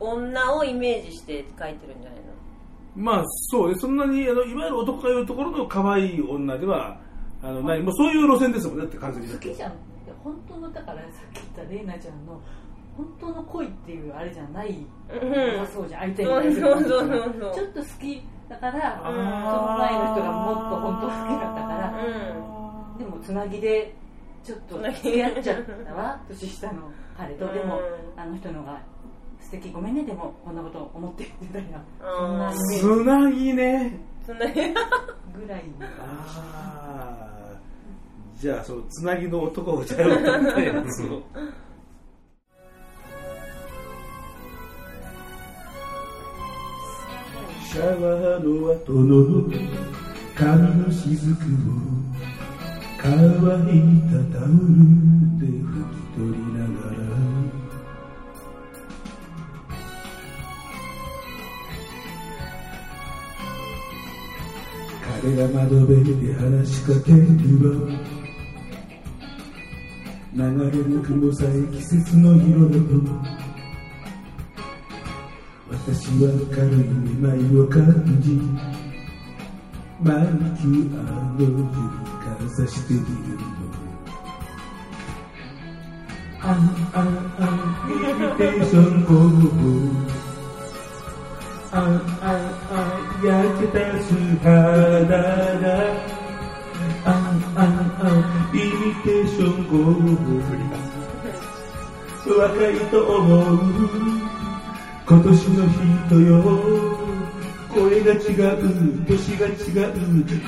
[0.00, 2.32] 女をイメージして書いてるんじゃないの？
[2.96, 6.98] まあそうねそんなにあのいわゆる男が言うところの可愛い女では
[7.42, 7.82] あのない。
[7.82, 9.72] もうそういう路線ですもんねだって完全に好きじゃん
[10.22, 12.40] 本当のだからさっき言ったレイナちゃんの
[12.96, 15.66] 本当の恋っていうあれじゃない、うん。
[15.68, 16.14] そうじゃん。
[16.14, 16.82] 相手にちょっ
[17.72, 21.94] と好きだからその前の人がもっと本当は好きだったから
[22.96, 23.94] うでもつなぎで
[24.44, 27.46] ちょっと付き合っちゃったわ 年下の彼と。
[27.46, 27.54] うん。
[27.54, 27.80] でも
[28.16, 28.78] あの人のが
[29.40, 33.98] 素敵ごめんねでもこんなこと思ってみたいなそんなつなぎね。
[34.26, 34.60] そんなにぐ
[35.48, 35.86] らいの。
[35.98, 37.22] ああ
[38.36, 41.08] じゃあそのつなぎの男をじゃあ歌ったやつ
[47.72, 49.50] シャワーの後の
[50.34, 51.36] 髪の雫を
[53.00, 53.80] 乾い
[54.10, 54.60] たタオル
[55.40, 57.00] で拭き取りながら
[65.22, 67.72] 彼が窓辺で話しかけるわ
[70.34, 72.76] 流れる雲さえ季節の色だ
[73.32, 73.41] と
[75.72, 77.80] 私は軽いめまいを感
[78.20, 78.36] じ
[80.02, 81.48] マニキュアの指
[82.20, 83.06] からさしてみる
[83.40, 83.42] の。
[86.42, 86.44] あ
[86.92, 87.00] あ
[87.38, 87.48] あ
[87.88, 87.96] イミ
[88.36, 89.56] テーション方法
[91.72, 91.74] あ
[92.20, 92.22] あ
[92.70, 92.76] あ
[93.24, 94.52] 焼けた素肌
[95.08, 95.64] が
[97.04, 97.08] あ
[97.56, 97.64] あ
[97.96, 98.04] あ
[98.52, 98.60] イミ
[99.04, 100.28] テーション合法
[102.38, 103.22] 若いと思
[104.28, 104.31] う。
[105.04, 105.68] 今年の
[106.06, 106.42] 人よ
[107.74, 108.64] 声が違う
[109.06, 109.94] 年が違う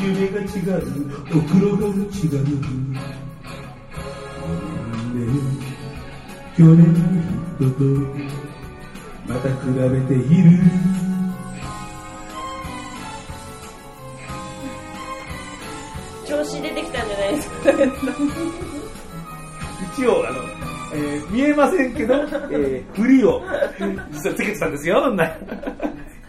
[0.01, 0.83] 夢が違う
[1.37, 2.45] お風呂が違う
[6.57, 7.01] 去年の
[7.59, 7.85] 人と
[9.27, 10.51] また比べている
[16.27, 17.55] 調子出てきたんじゃないですか
[19.95, 20.64] 一応あの、
[20.95, 22.15] えー見えませんけど、
[22.51, 23.43] えー、振りを
[24.13, 25.31] 実はつけてたんですよな。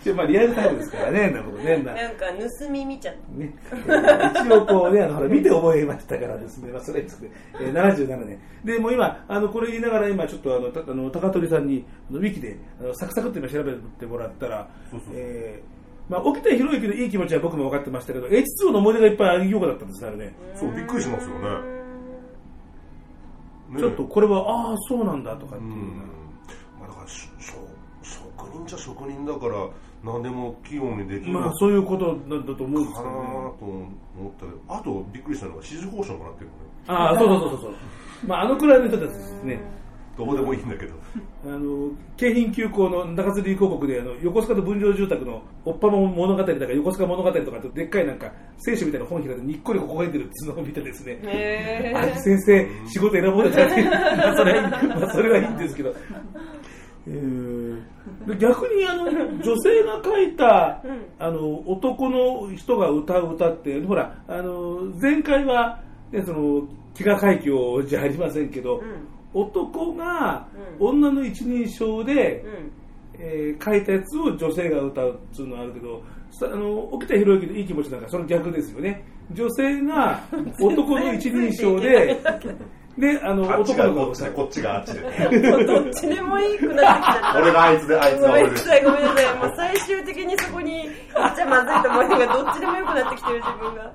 [0.01, 2.25] 一応まあリアルタイムですからね なるほどねななんか
[2.59, 8.39] 盗み見ちゃったね、えー一応こうね、あのほら 見て覚えましたからですね、まあ、それはですね、えー、77年。
[8.63, 20.33] で、もう今、あのこれ言いながら、今ちょっとあの、たあの高取さんに、あのウィキであのサクサクって今調べてもらったら、そうそうえーまあ、沖田博之のいい気持ちは僕も分かってましたけど、H2 の思い出がいっぱいありようだったんですね、あれね。
[20.53, 21.74] そうびっくりしますよねね
[23.77, 25.71] ちょっとこれは、ああ、そうなんだとかっていう
[26.79, 27.67] まあだからししょ
[28.03, 29.67] 職人じゃ職人だから
[30.03, 33.29] 何でも器用にできるまあ、そういうことなんだと思うんですかなけどね。
[33.59, 37.73] と思ったけどあとびっくりしたのが支持報酬もらってるのねああ、そうそうそうそうそう。
[38.27, 39.59] まあ、あのくらいの人たちですね。
[40.17, 40.93] どうでもいいんだけど。
[41.45, 55.95] あの京浜急行の中吊り広告であの横須賀と分譲住宅のおっぱも物語だから横須賀物語とかってでっかいなんか聖書みたいな本開いてにっこりここが出てるっていうのを見てですねへあ先生仕事選ぼうとしたってまあそれはいいまあそれはいいんですけど、
[57.07, 57.81] えー
[58.27, 60.81] で逆にあの女性が書いた
[61.19, 68.81] あの男の人が歌う歌ってほらあの前回は、ね、その飢餓海峡じゃありませんけど、
[69.35, 70.47] 男が
[70.79, 70.87] うん。
[70.87, 72.71] 女の一人称で、うん。
[73.19, 79.05] えー書いたやつを女性が歌うっていうのはあるけどさあの沖田博之のいい気持ちなんかその逆ですよね。
[79.31, 80.19] 女性が
[80.59, 82.19] 男の一人称で
[82.97, 85.01] であの男の子が歌うこっちでこっちがあっちで。
[85.49, 87.41] も うどっちでもいいくなってきちゃった。
[87.41, 89.37] 俺があいつであいつごが俺でめんなさい、ごめんなさい。
[89.37, 93.91] もう最終的にそこに行っちゃまずいと思うのが、どっちでもよくなってきてる自分が。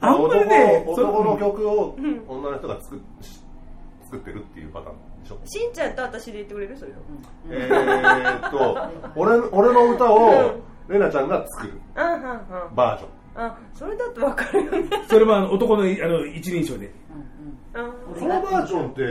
[0.00, 1.96] あんまりね男男の曲を
[2.28, 2.98] 女の人が作っ
[4.06, 5.38] 作ってるっていうパターンでしょ？
[5.44, 6.76] しんちゃんと私で言ってくれる？
[6.76, 6.94] それを。
[7.50, 8.78] えーっと
[9.14, 10.54] 俺俺の歌を
[10.88, 11.80] レナちゃんが作る。
[11.94, 12.34] あはんは
[12.70, 12.74] ん。
[12.74, 13.10] バージョン。
[13.38, 14.88] あ、それだとわかるよね。
[15.08, 16.90] それもあの男のあの一人称で。
[17.74, 19.02] あそのバージョンって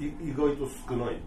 [0.00, 1.18] い意外と少ないよね。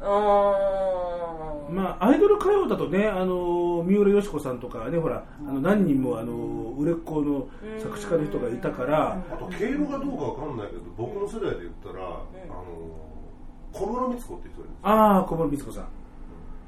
[0.00, 6.32] まあアイドル歌謡だとねあの三浦佳子さんとかねほらあの何人もあの
[6.78, 12.24] 売れっ子の作詞家の人がいたからあと経路がどうかわかんないけど僕の世代で言ったら、あの
[13.72, 14.88] 小室光子って人いるんですよ。
[14.88, 15.88] ああ小室光子さん。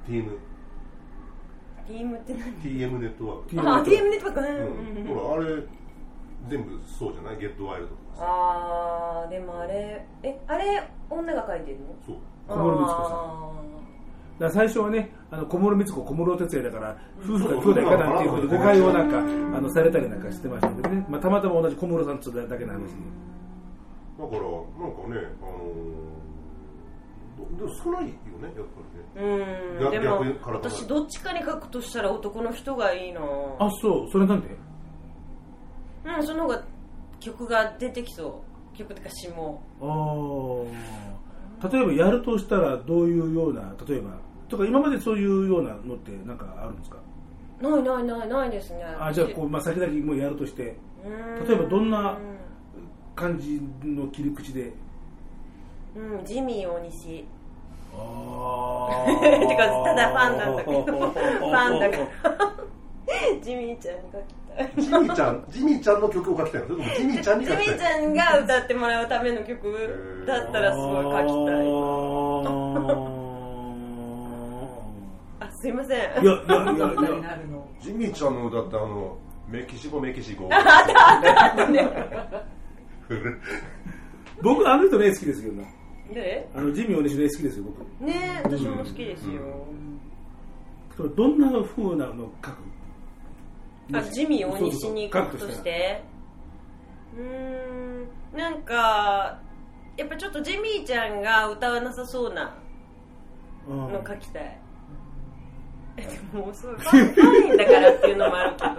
[0.08, 0.24] TM,
[1.86, 4.48] ティームって何？TM ネットワーク、TM あ、TM ネットワークね。
[4.48, 5.06] うん。
[5.16, 5.62] ほらあれ
[6.48, 7.38] 全部そうじゃない？
[7.38, 8.24] ゲットワイルドとかさ。
[8.26, 11.86] あー、でもあれ、え、あれ、女が書いてるの？
[12.06, 12.16] そう
[12.50, 13.20] 小室光子さん。
[14.40, 19.20] だ最初はねあの小室光子小室哲哉だから夫婦か兄弟かなんていうことで誤解をなんかあ
[19.60, 22.86] のされたりなんかしてましたけどね、まあ、たまたま同じ小室さんとだけの話で
[24.18, 24.56] だからなんか
[25.08, 28.60] ねあのー、でも少ないよねやっぱ
[29.16, 29.16] りね。
[29.16, 29.20] う
[30.50, 30.54] ん。
[30.54, 33.20] 私どっちかに書くとしたら男の人がいいな
[33.58, 34.10] あそう。
[34.10, 34.48] それなんで？
[36.06, 36.64] うんその方が
[37.20, 38.42] 曲が出てきそ
[38.74, 38.76] う。
[38.76, 39.62] 曲っていうか詞も。
[39.82, 39.86] ああ
[41.62, 44.10] 例えばやるとしたらどういうような例えば
[44.48, 46.96] とか今までそういうようなのってなんかあるんですか？
[47.60, 48.82] ないないないないですね。
[48.98, 50.76] あじゃあこう、まあ、先々もうやるとして。
[51.04, 51.46] うん。
[51.46, 52.16] 例えばどんな
[53.14, 54.72] 感じの切り口で？
[55.96, 57.24] うんジミー大西。
[57.94, 60.82] あ てかただファンなんだけど。
[61.10, 61.96] ファンだか
[62.28, 62.54] ら。
[63.42, 64.22] ジミーちゃんに書きたい
[64.76, 66.68] ジミーちゃんジミーちゃんの曲を書きたいの？
[66.68, 67.76] ジミーちゃんにジミ書きたい。
[67.76, 71.14] ーちゃんが歌ってもらうための曲だったらすごい書き
[71.46, 71.66] たい
[75.40, 75.98] あすいません。
[75.98, 79.18] いやいやいやいにやなるのジミーちゃんの歌ってあの
[79.48, 80.48] メキシコメキシコ
[84.42, 85.74] 僕あの人ね好きですよね。
[86.14, 86.48] で？
[86.54, 88.04] あのジミー・オネシね好きですよ僕。
[88.04, 89.66] ねえ私も好きですよ、
[90.96, 92.56] それどんな風なの書く
[93.92, 96.02] あジミー大西に書くとして？
[97.16, 98.06] うーん。
[98.38, 99.38] なんか
[99.96, 102.54] やっぱちょっとジミーちゃんが歌わなさそうな
[103.68, 103.78] うん。
[103.92, 104.60] の書きたい、
[105.96, 108.70] えでもそうファンだからっていうのもあるけど。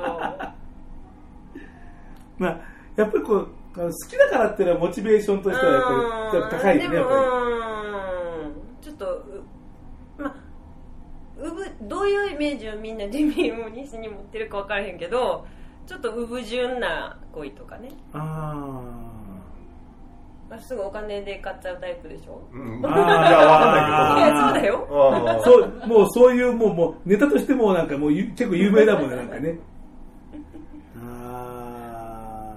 [2.40, 2.60] まあ
[2.96, 5.84] やっぱりこう好きだからっていうのはモチベーションとしてはやっ
[6.50, 7.22] ぱり高いよねやっぱりう
[8.48, 9.44] んちょっとう
[10.18, 10.36] まあ
[11.31, 15.46] うぶどういうイメージをみんなジミー大西に持ってるか分からへんけど
[15.88, 17.92] ちょっとうぶ純な恋とかね。
[18.14, 18.82] あ
[20.50, 22.42] まあすぐお金で買っちゃうタイプでしょ。
[22.52, 22.90] うん、いあ
[23.32, 23.70] やわかん
[24.50, 25.42] あないいやそうだよ。
[25.44, 29.58] そうもうそういうもうもうネタとしてもなんかもうゆ結構有名だもんねなんかね。
[31.02, 32.56] あ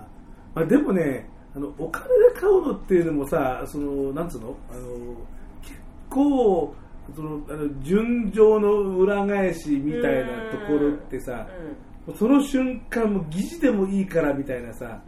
[0.54, 0.56] ー。
[0.56, 4.56] まあでもねあのお金で買うのっていうのもさそのなんつうの？
[4.72, 4.80] あの
[5.62, 6.74] 結構
[7.14, 11.46] そのあの純情の裏返しみたいなところってさ
[12.16, 15.02] その瞬間も疑似でもいいからみたいなさ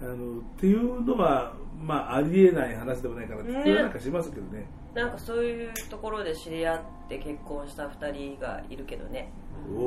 [0.00, 4.68] あのっていうのはまあありえない話でもないからって気はなんかしますけどね。
[4.94, 9.30] なんかそういうところで知り合って結婚した2人がいるけどね。
[9.76, 9.80] お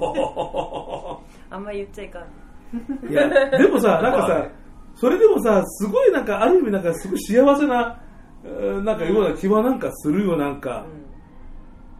[0.00, 2.22] おあんまり言っちゃいかん。
[3.10, 4.48] いやでもさなんかさ
[4.94, 8.07] それでもさすごいなんかある意味なんかすごい幸せなえー
[8.84, 10.86] なんかような気はなんかするよなんか、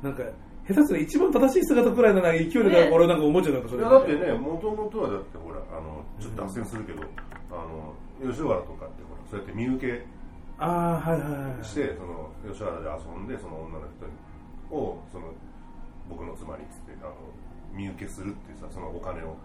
[0.02, 0.22] なんか
[0.68, 3.80] 下手すりゃ一番正しい姿くらいのなんか勢いでなんかね俺なんか思っちゃうなんかそれ。
[3.80, 7.02] いやだってね、もともとはだってほら、あのちょっと脱線するけど、
[7.50, 10.06] あの吉原とかってほら、そうやって見受け
[10.58, 11.64] ああはいはいはい。
[11.64, 15.32] して、その吉原で遊んで、その女の人をその
[16.08, 17.14] 僕の妻にっつってあの
[17.72, 19.36] 見受けするっていうさ、そのお金を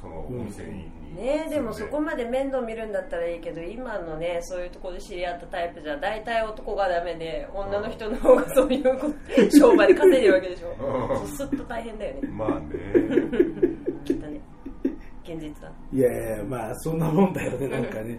[0.00, 0.90] そのお店に。
[1.16, 1.60] ねで。
[1.60, 9.14] もそこままで面倒見るんだったらいいけど今のねそういうところで知り合ったタイプじゃ大体男がダメで女の人の方がそういうこと
[9.58, 10.74] 商売で稼いでるわけでしょ。
[11.16, 12.28] そうすると大変だよね。
[12.28, 12.66] まあね、
[14.04, 14.40] きっとね。
[15.22, 15.72] 現実は。
[15.92, 18.18] いやいやまあそんなもんだよねなんかね。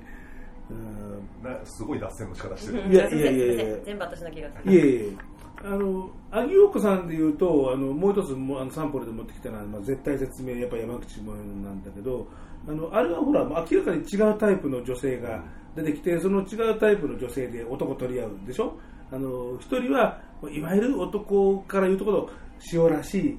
[0.69, 1.43] うん。
[1.43, 2.93] なすごい脱線の仕方してる。
[2.93, 3.77] いやいやいやいや。
[3.83, 5.30] 全部私の気がするいえいえ
[5.63, 12.27] あの萩陽子さんでいうとあのもう一つもあのサンプルで持ってきたのは、まあ、絶対説明やっぱ山口もなんだけど
[12.67, 15.43] あのあれはほら明らかに違うタイプの女性が
[15.75, 18.77] 出てきてその違うタイプの女性で男取り合うでしょ？
[19.11, 22.29] あの一人はいわゆる男から言うところ
[22.73, 23.37] 塩らしい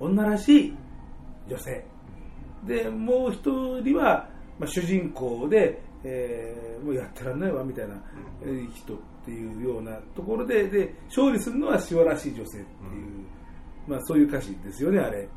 [0.00, 0.76] 女らしい
[1.48, 1.84] 女性。
[2.66, 4.28] でもう一人は、
[4.58, 7.94] まあ、主人公で、えーもうやってらんないわみたいな、
[8.42, 8.94] えー人。
[9.28, 12.64] っていうようなところでで勝利するのは塩らしい女性っていう、
[13.86, 15.28] まあ、そういう歌詞ですよねあれ。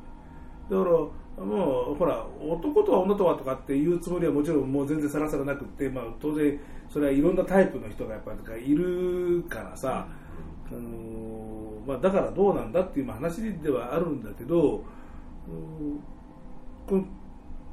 [0.70, 6.58] だからもうほら男とは女とはとかっていうつもりはもちろんもう全然さらさらなくって、まあ、当然
[6.90, 10.08] それはいろんなタイプの人がやっぱりいるからさ、
[10.70, 14.84] あのーまあ、だからどうなんだっていうまあ話ではあるんだけど、
[15.48, 16.00] うん
[16.88, 17.06] この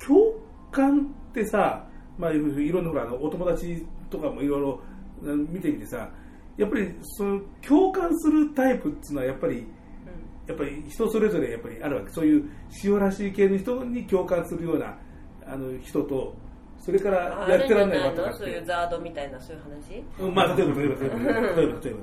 [0.04, 0.34] 共
[0.70, 1.84] 感ってさ、
[2.18, 4.87] まあ、いろいろんなほらお友達とかもいろいろうん
[5.22, 6.10] 見てみてさ
[6.56, 9.66] やっぱりその共感するタイプっていうのはやっぱり
[10.46, 12.10] やっぱり人それぞれやっぱりあるわけ。
[12.10, 12.50] そういう
[12.82, 14.96] 塩らしい系の人に共感するような
[15.46, 16.34] あの人と
[16.78, 18.30] それからあやってらんないわとかって。
[18.30, 20.02] のそういうザードみたいなそういう話？
[20.20, 21.80] うんまあ例えば例えば例えば例えば例えば。
[21.80, 22.00] 例えば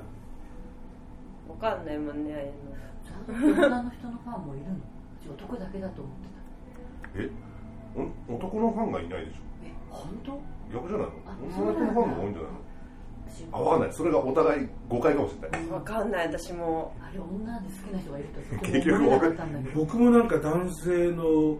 [1.48, 3.62] わかんないもんねああいうの。
[3.66, 4.72] 女の人のファンもいるの？
[4.74, 4.78] う
[5.22, 6.28] ち男だけだと思って
[7.18, 7.22] た。
[7.22, 7.30] え、
[8.28, 9.40] お男のファンがいないでしょ。
[9.64, 10.40] え本当？
[10.72, 11.12] 逆じゃないの？
[11.26, 12.58] あ女の人のファンが多いんじゃないの？
[12.60, 12.65] 私
[13.52, 13.92] あわかんない。
[13.92, 15.68] それがお互い誤解かもしれない。
[15.68, 16.26] わかんない。
[16.26, 16.94] 私も。
[17.00, 21.58] あれ女で好きな人がいると 結局思えなかったんだけど僕もなんか男性の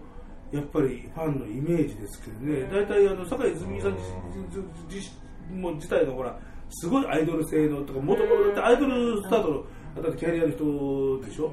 [0.53, 2.69] やっぱりファンのイメージですけどね。
[2.71, 4.03] 大体あの酒井泉さん自
[4.49, 5.11] 自自
[5.55, 6.39] も自体がほら
[6.71, 11.53] すごいアイドル性のとかもともとだってアイドルスタートのだってキャリアの人でしょ、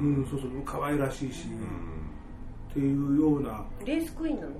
[0.00, 1.48] うん、そうそう可愛らしいし、
[2.70, 4.52] っていうようなレースクイーンなの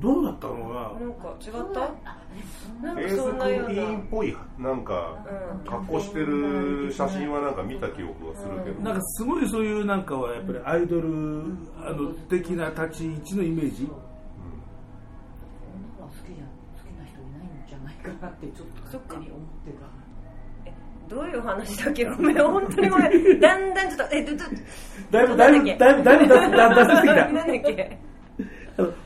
[0.00, 1.06] どうだったのかな？
[1.06, 1.80] んか違った？
[1.80, 1.88] な
[2.82, 5.24] なんかエースそんなようクイーンっなぽいなんか
[5.64, 8.78] うん格好してる写真はなんか見た記憶がするけど。
[8.80, 11.08] ななんかすごいそういうなんかはやっぱりアイドル
[11.82, 13.84] あの的な立ち位置のイメージ？
[13.84, 13.94] 女が
[16.04, 16.44] 好きじゃ
[16.76, 19.86] 好きな人いないんじゃないかなってちょっと勝手に思ってた。
[21.08, 22.04] どういう話だっけ？
[22.04, 22.36] ごめん。
[22.44, 23.40] 本当にごめん。
[23.40, 24.44] だんだんちょっとえどど
[25.10, 27.28] だいぶだいぶだいぶだいぶ脱脱線してきた。
[27.30, 27.98] なんだっけ？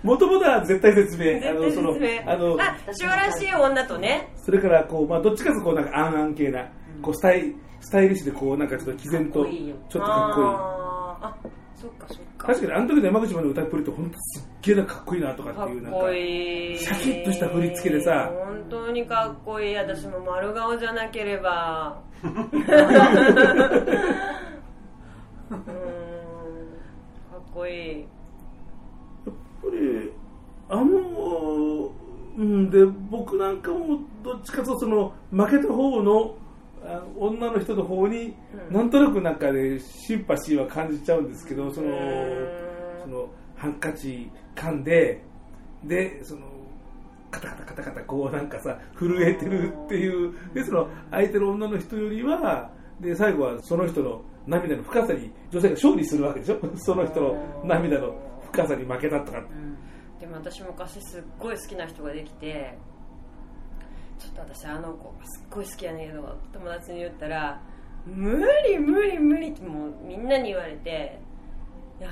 [0.03, 2.31] もともとは絶対説明絶対説明。
[2.31, 4.33] あのあ塩らしい女とね。
[4.37, 6.69] それからこう、まあ、どっちかとこうなんかアンアン系な、
[7.03, 9.53] こうスタイスタイリッシュでこうなんかちょっと毅然とちょっ
[9.93, 10.47] とかっこいい。
[11.23, 11.37] あ
[11.77, 12.47] そっかそっか。
[12.49, 16.79] 確かにあの時の山口まで歌いっぷりって本当すっげえなかっこいいなとかかっていうなんかいい。
[16.79, 18.31] シャキッとした振り付けでさ。
[18.35, 19.77] 本当にかっこいい。
[19.77, 22.03] 私も丸顔じゃなければ。
[22.23, 22.41] うーん。
[25.51, 28.07] かっこいい
[29.63, 30.13] ぱり
[30.69, 31.93] あの
[32.37, 36.37] うんで僕なんかもどっちかとその負けた方の
[36.83, 38.35] あ女の人の方に、
[38.69, 38.75] うん。
[38.75, 41.89] なんとなくなんかねシンパシーは感じちゃうんですけどその
[43.03, 45.23] そのハンカチ噛んで
[45.85, 46.43] でその
[47.31, 56.59] カタカタカタカタこうなんかさ震えてるっていうでその相手の女の人よりはで最後はその人の涙の深さに女性が勝利するわけでしょ？
[56.77, 58.15] その人の涙の
[58.53, 59.43] 深さに負けたとか。
[60.21, 62.77] でも私昔すっごい好きな人ができて
[64.19, 67.63] ちょっと私あの子がすっごい好きやねんけど友達に言ったら
[68.07, 68.39] 無
[68.69, 71.19] 理無理無理ってもうみんなに言われて
[71.99, 72.11] いや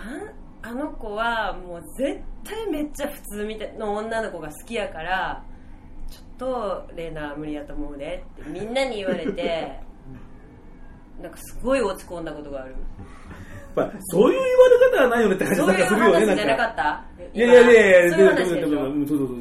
[0.63, 5.45] あの子はもう絶対めっちゃ普通みたいの女の子が好きやから
[6.11, 9.81] ちょっとレイナは無理やと思うねってみんなに言われて
[11.21, 12.75] なんかすごい落ち込んだことがある
[13.79, 17.05] まあ、そういう言われ方はないよねって感じなんかするよね話じゃなんかった？
[17.35, 19.39] いやいやいやいやそういう話でしょうんそうそうそう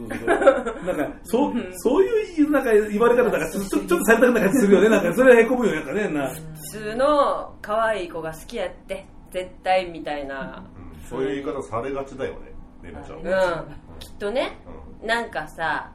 [0.86, 6.30] なんかそうそういうなんか言われ方だからちょっとされたくな感じするよねなんかそれはへこむよなんかねな。
[6.30, 10.64] 普通の可愛い子が好きやって絶対みたいな。
[11.02, 11.10] うん。
[11.10, 12.40] そういう言い方されがちだよね
[12.84, 13.20] レナちゃん。
[13.20, 13.76] うん。
[14.00, 14.58] きっとね
[15.04, 15.92] なんかさ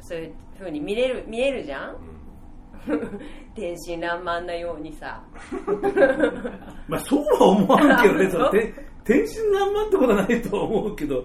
[0.00, 1.96] そういう風に見れる見えるじゃん
[3.54, 5.22] 天真爛漫なようにさ。
[6.88, 11.24] まあそうは思わんけどね そのて天真爛漫ってことはないとは思うけど。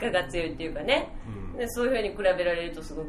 [0.00, 1.08] 我が強いっていうかね。
[1.52, 1.58] うん。
[1.58, 3.08] でそういう風に比べられるとすごく。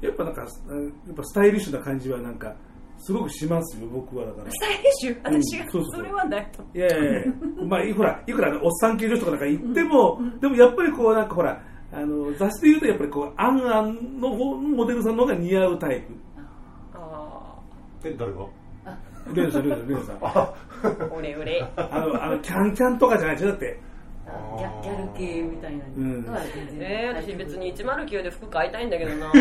[0.00, 2.54] やっぱなんかうんやっぱスタイリッシュな感じはなんか
[2.96, 4.50] すごくしますよ僕はだから。
[4.50, 5.18] スタイリッシュ？
[5.22, 5.64] 私が？
[5.64, 5.84] うんそう。
[5.96, 6.62] それはないと。
[6.74, 7.32] いやいやいや。
[7.66, 11.62] まあいくらいくらおっさん系女子とかなんか言っても、でもやっぱりこうなんかほら
[11.92, 16.12] あの雑誌で言うとやっぱりこうアンアンのモデルさんの方が似合うタイプ。
[16.94, 17.58] あ
[18.04, 18.46] え誰が？
[19.34, 20.18] レンさんレンさんレンさん。
[20.22, 23.80] あーオレオレあのあのキャンキャンとかじゃないでしょだって
[24.56, 25.84] ギャギャル系みたいな。
[25.96, 26.88] のは全然。
[26.88, 29.32] えー、私別に109で服買いたいんだけどな。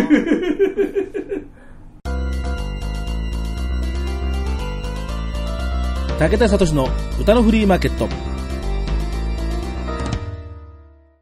[6.19, 6.87] 武田聡の
[7.21, 8.09] 歌のフリーマーケット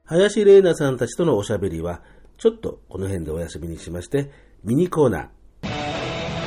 [0.08, 2.02] 林玲奈さんたちとのおしゃべりは
[2.38, 4.32] ちょっとこの辺でお休みにしまして
[4.64, 6.38] ミニコーナー。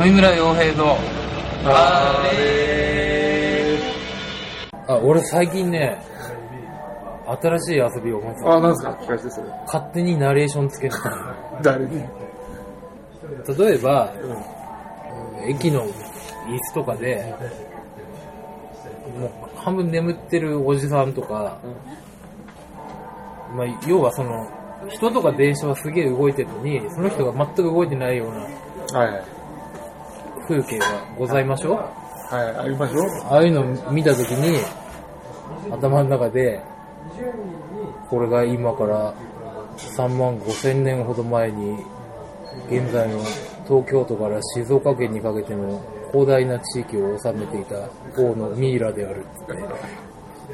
[0.00, 0.96] 上村洋平の
[1.64, 3.78] あれ
[4.86, 6.00] あ、俺最近ね、
[7.42, 8.52] 新しい遊びを思いついた。
[8.52, 8.90] あ、なんですか？
[9.02, 9.48] 聞かせてそれ。
[9.66, 12.00] 勝手にナレーションつけてたの 誰に？
[13.58, 14.12] 例えば、
[15.48, 15.84] 駅の
[16.48, 17.34] 椅子とかで、
[19.18, 21.58] もう半分眠ってるおじさんとか、
[23.54, 24.48] まあ、要はその、
[24.88, 28.46] 人とか電車はすげえ動いてるのに、その人が全く動いてないような。
[30.46, 30.86] 風景が
[31.18, 33.02] ございましょうはい、ありましょう。
[33.30, 34.58] ああいうのを見たときに、
[35.70, 36.62] 頭の中で、
[38.08, 39.14] これが今から
[39.76, 41.76] 3万5千年ほど前に、
[42.70, 43.18] 現在の
[43.66, 45.80] 東京都から静岡県にかけての
[46.12, 47.88] 広大な地域を治めていた
[48.20, 49.52] 王のミイラであるって、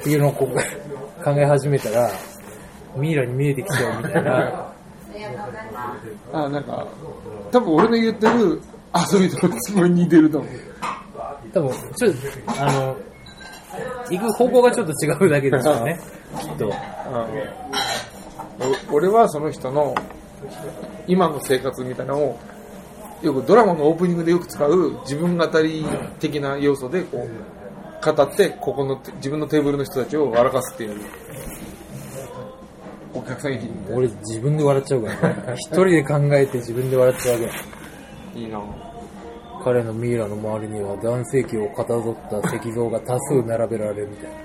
[0.01, 2.11] っていうのをこう考え始めたら、
[2.97, 4.73] ミイラに見えてきちゃうみたいな、
[6.33, 6.87] あ、なんか、
[7.51, 8.61] 多分俺の言ってる
[9.13, 10.51] 遊びとすごい似てると思う。
[11.53, 12.97] 多分、ちょっと、あの、
[14.11, 16.01] 行く方向がちょっと違うだけですよね、
[16.41, 16.73] きっと。
[18.91, 19.95] お俺はその人の
[21.07, 22.39] 今の生活みたいなのを
[23.23, 25.85] よくドラマのオープニングでよく使う自分語り
[26.21, 31.01] 的な要素でこう語ってここの自分のテーブルの人たちを笑かすっていう
[33.15, 35.55] お客さんに俺自分で笑っちゃうからね。
[35.57, 37.49] 一人で考えて自分で笑っちゃうわ
[38.35, 38.41] け。
[38.41, 38.61] いいな
[39.65, 44.45] 彼のミイラの周りには男性器をかたどった石像が多数並べられるみたいな。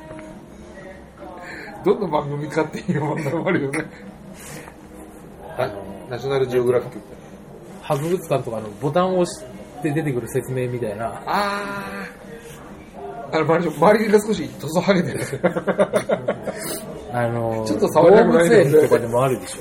[1.84, 3.86] どんな番組かっていう問題もあるよね
[5.58, 5.68] ナ
[6.10, 7.00] ナショナルジオグラフィック
[7.90, 9.44] 博物館とかのボタンを押し
[9.82, 11.08] て出てくる説明みたいな。
[11.08, 12.20] ああ
[13.32, 15.20] あの周り周りが少し塗装はげてる。
[17.12, 19.58] あの、ちょっと触りたくないとかでもあるでし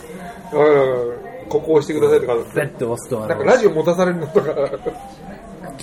[0.53, 0.59] ょ。
[0.59, 1.49] うん。
[1.49, 4.51] ここ押してくださいとか押すと、なんか、ラジオ持たされるのとか。
[4.51, 4.69] は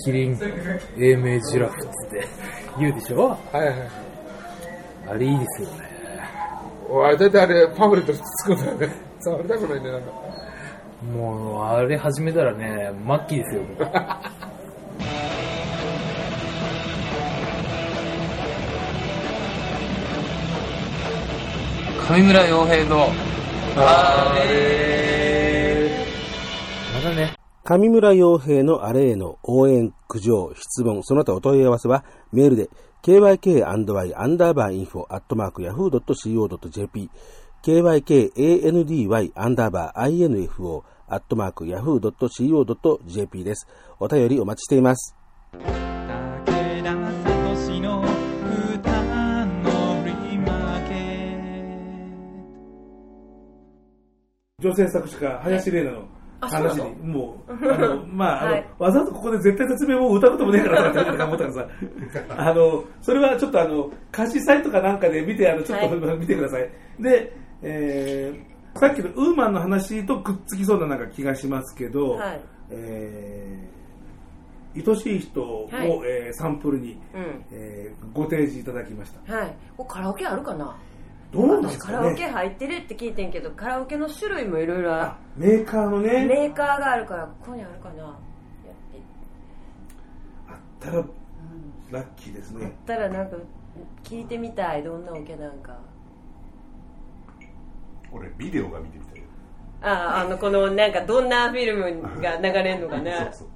[0.04, 0.38] キリン、
[0.98, 2.28] 英明ジラフっつって
[2.78, 3.36] 言うでしょ。
[3.52, 3.74] いはい
[5.08, 5.74] あれいいですよね。
[6.88, 8.88] おい大体あれパンフレットつくんだよね。
[9.20, 10.08] 触りたくないねなんか
[11.02, 12.90] もう、あれ始めたらね、
[13.28, 13.62] 末期ですよ。
[22.08, 23.08] 上 村洋平の
[23.76, 24.34] あ
[26.94, 27.34] またね。
[27.62, 32.70] 上村洋平のあれへの応援、苦情、質問、その他お問い合わせはメールで
[33.02, 37.10] kyk&y アンダーバーインフォアットマーク yahoo.co.jp
[37.66, 43.66] kykandy アンダーバー info アットマーク yahoo.co.jp です。
[43.98, 45.16] お便りお待ちしています。
[54.60, 56.08] 女性作詞家、林玲奈の
[56.40, 61.68] 話に、もう、 あの、まあ、あの、はいわざわざここで絶対説明も歌うこともねえからなって思ったからさ、
[62.36, 66.70] あの、それはちょっとあの、歌詞サイトかなんかで見て、あの、ちょっと、は見てください。
[67.00, 72.40] で、えー、さっきのウーマンの話とくっつきそうななんか気がしますけど、はい。
[72.70, 75.90] えー、愛しい人を、はい。
[76.06, 77.44] えーサンプルに、うん。
[77.50, 79.36] えーご提示いただきました。
[79.36, 79.54] はい。
[79.76, 80.76] これカラオケあるかな？
[81.32, 88.04] どうなんですカラオケかね入ってるって聞いてんけどカラオケの種類もいろいろあメーカーのね、メーカーがあるからここにあるかな？
[88.04, 89.00] やって。
[90.48, 91.04] あったら、
[91.90, 92.76] ラッキーですあっね。
[92.86, 93.36] たらなんか
[94.04, 94.84] 聞いてみたい。
[94.84, 95.76] どんなオケなんか
[98.16, 99.22] 俺ビデオが見てみたい
[99.82, 103.18] ああのこのなんかどんなフィルムが流れんのかな。
[103.24, 103.48] そうそう。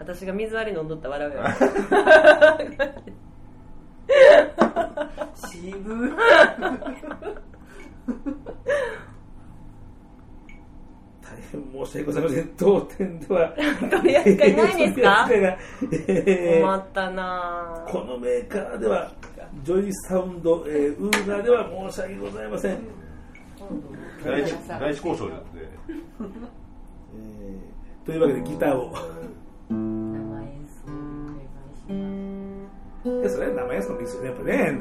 [0.00, 1.42] 私が水割り飲んどったら笑うよ。
[5.34, 6.16] 渋
[11.20, 12.48] 大変申し訳ございません。
[12.56, 13.52] 当店では。
[13.90, 15.28] 取り扱いないんですか？
[16.60, 19.12] 困ったなぁこのメーカーでは、
[19.62, 22.78] ジョイサウンド、えーウーガーでは申し訳ございません。
[24.24, 28.92] 第一第一交渉でえーというわけでギターを。
[29.70, 30.90] 生演奏お
[31.26, 31.40] 願い
[31.78, 31.88] し
[33.24, 33.34] ます。
[33.34, 34.78] それは生演奏のリストね、やっぱね、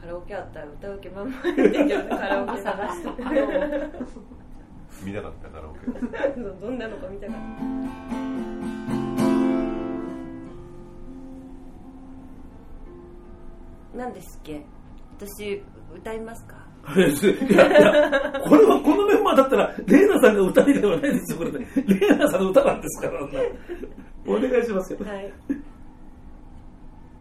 [0.00, 3.08] カラオケあったら歌う気満々やってんけどねカラオケ探して
[5.02, 5.80] 見なかったカラオケ。
[6.60, 8.53] どんなのか見たかった
[13.94, 14.62] 何ですっけ？
[15.18, 15.62] 私
[15.94, 16.56] 歌いますか？
[16.96, 21.66] いやいや、これはこのメンバーだったら、レイナさんが歌いではないですよ、これね。
[21.86, 23.22] レイナさんの歌なんですから、
[24.26, 24.98] お願いしますよ。
[25.06, 25.32] はい。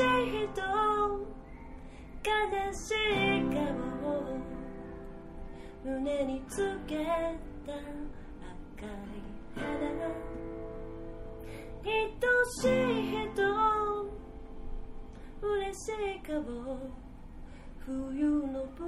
[0.00, 0.60] い人
[2.22, 2.28] 悲
[2.72, 3.60] しい顔
[4.10, 4.38] を
[5.84, 6.96] 胸につけ
[7.66, 8.88] た赤い
[9.54, 9.62] 肌
[11.84, 11.90] 愛
[12.46, 13.40] しい人
[15.42, 16.34] 嬉しい顔
[17.78, 17.88] 冬
[18.52, 18.86] のプー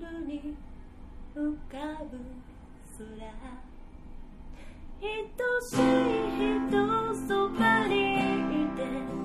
[0.00, 0.56] ルに
[1.34, 2.18] 浮かぶ
[2.98, 3.04] 空
[5.00, 5.04] 愛
[5.60, 5.78] しい
[6.68, 6.72] 人
[7.28, 9.23] そばにいて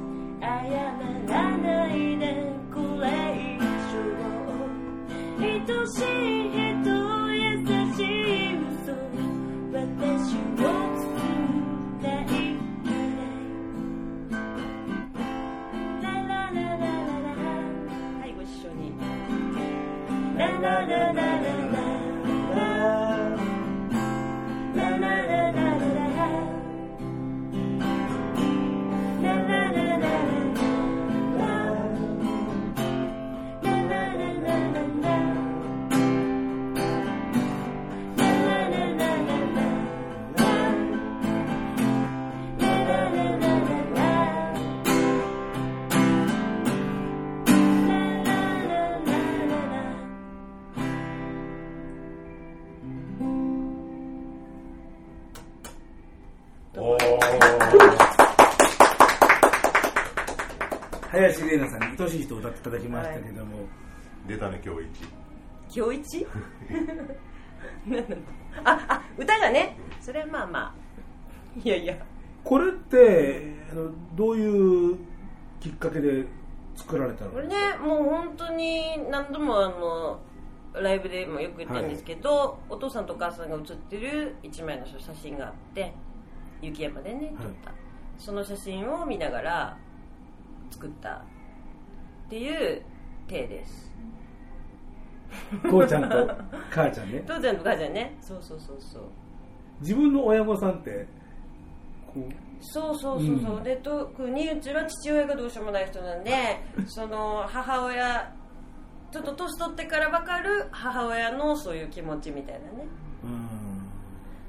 [20.40, 21.79] na na na na na
[30.10, 30.49] Amen.
[61.20, 63.58] 林玲奈さんに愛しい人を歌っていただきましたけども、
[64.26, 64.82] 出たね今日
[65.70, 65.80] 一。
[65.82, 66.28] 今日一？
[68.64, 69.76] ああ歌がね。
[70.00, 70.74] それはまあまあ。
[71.62, 71.98] いやいや。
[72.44, 74.98] これってあのどういう
[75.60, 76.26] きっかけで
[76.78, 77.32] 作られたの？
[77.32, 80.20] これねもう本当に何度もあの
[80.74, 85.94] ライブでもよく言ってるんですけど、お父さんとお母さんが写ってる一枚の写真があって
[86.62, 87.74] 雪山でね撮った、
[88.18, 89.78] その写真を見ながら
[90.72, 92.82] 作ったっていう
[93.28, 93.90] 体です。
[95.70, 96.32] 父ちゃんと
[96.70, 97.24] 母ちゃんね。
[97.28, 98.18] 父ちゃんと母ちゃんね。
[98.22, 99.04] そうそうそうそう。
[99.82, 101.08] 自分の親御さんって
[102.14, 103.64] こうそうそうそうそう、うん。
[103.64, 106.32] で特にうちは父親がどうしようもない人なんで
[106.88, 108.34] その母親
[109.12, 112.88] ちょっと年取ってから分かる母親のそういう気持ちみたいなね。
[113.24, 113.50] うん。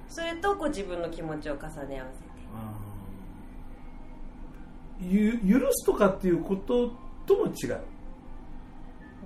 [0.08, 2.29] それとこう自分の気持ちを重ね合わせて
[5.00, 6.90] ゆ許すとかっていうこと
[7.26, 7.80] とも違う。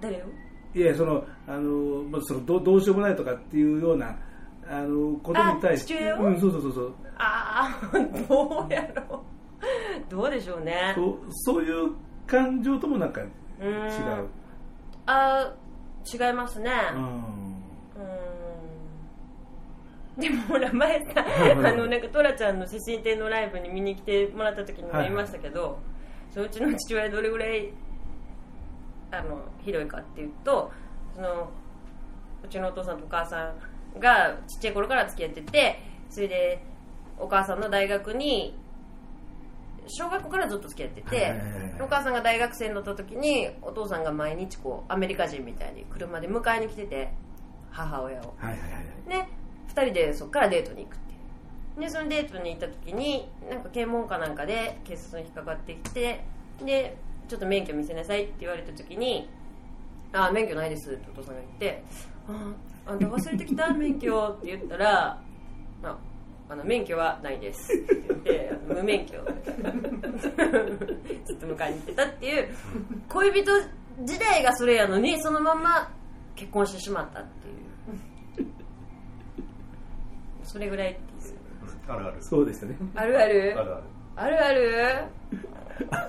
[0.00, 0.26] 誰を？
[0.76, 4.16] いやそのあの、まあ、そのどうどうしようもないとかっていうような
[4.68, 5.94] あのことに対して。
[5.94, 6.94] うん、そうそうそうそう。
[7.16, 7.98] ああ
[8.28, 9.24] どうやろ
[10.08, 10.10] う。
[10.10, 10.92] どうでしょうね。
[10.96, 11.92] そうそういう
[12.26, 13.28] 感情ともなんか違う。
[13.28, 14.28] う
[15.06, 16.70] あー違いますね。
[16.94, 17.06] うんう
[17.50, 17.53] ん
[20.18, 21.72] でもほら前さはいはい。
[21.72, 25.78] あのなんかトラちゃんの写真展のライブに見に来てもらった時にも言いましたけど、
[26.32, 27.72] そううちの父親どれぐらい
[29.10, 30.70] あのひどいかっていうと
[31.14, 31.50] その
[32.44, 33.52] うちのお父さんとお母さ
[33.96, 36.62] んがちっちゃい頃から付き合っててそれで
[37.18, 38.56] お母さんの大学に
[39.86, 41.52] 小学校からずっと付き合ってて、はいはいはい。
[41.52, 47.12] はいお母さんが大学生になった時にお父さんが毎日こうアメリカ人みたいに車で迎えに来てて
[47.70, 48.34] 母親を。
[48.38, 48.66] はいはいは
[49.18, 49.26] い。
[49.26, 49.28] で
[49.74, 51.04] 2人でそこからデートに行くって
[51.80, 56.24] でそのデートに行った時になんか検問かなんかで警察に引っかかってきて
[56.64, 56.96] で
[57.28, 59.28] ちょっと免許見せなさいって言われた時に
[60.12, 61.84] 「ああ免許ないです」ってお父さんが言って
[62.28, 62.54] 「あ
[62.86, 65.20] あんた忘れてきた免許」って言ったら
[65.82, 65.98] 「あ
[66.48, 69.18] あの免許はないです」って言って無免許
[71.24, 72.48] ずっと迎えに来てたっていう
[73.08, 73.52] 恋人
[74.02, 75.90] 時代がそれやのにそのまま
[76.36, 77.63] 結婚してしまったっていう。
[80.54, 80.96] それぐらい
[81.88, 82.16] あるある。
[82.20, 82.76] そうですね。
[82.94, 83.54] あるある。
[83.58, 83.84] あるある。
[84.14, 85.08] あるある。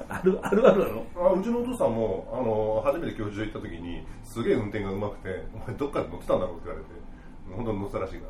[0.08, 6.92] あるあるあるあうちのお父さんもあの初めて教授行った時にすげえ運転がうまくて「お前どっかで乗ってたんだろう」って言われて
[7.56, 8.28] 本当に乗ったらしいか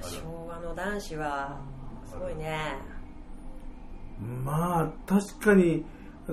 [0.00, 0.08] ら。
[0.08, 1.60] 昭和の男子は
[2.06, 2.78] すごいね。
[4.42, 5.84] まあ確かに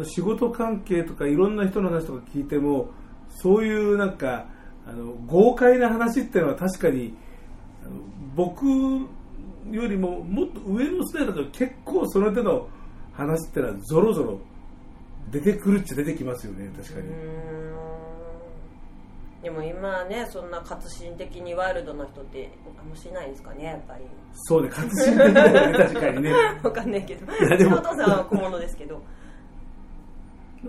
[0.06, 2.92] 仕事関係とかいろんな人の話とか聞いても
[3.28, 4.46] そういうなんか
[4.88, 7.22] あの豪快な話っていうのは確かに
[8.36, 8.66] 僕
[9.72, 12.68] よりももっと上の世代だと結構その手の
[13.14, 14.40] 話ってのはぞろぞろ
[15.32, 17.08] 出てくるっちゃ出てきますよね確かに。
[19.42, 24.06] でも今はねそんな活心的にワイルドな人ってあんましないですかねやっぱり。
[24.34, 26.34] そうね活心的だよね 確かにね。
[26.64, 27.34] わかんないけど。
[27.50, 29.02] やでもお父さんは小物ですけど。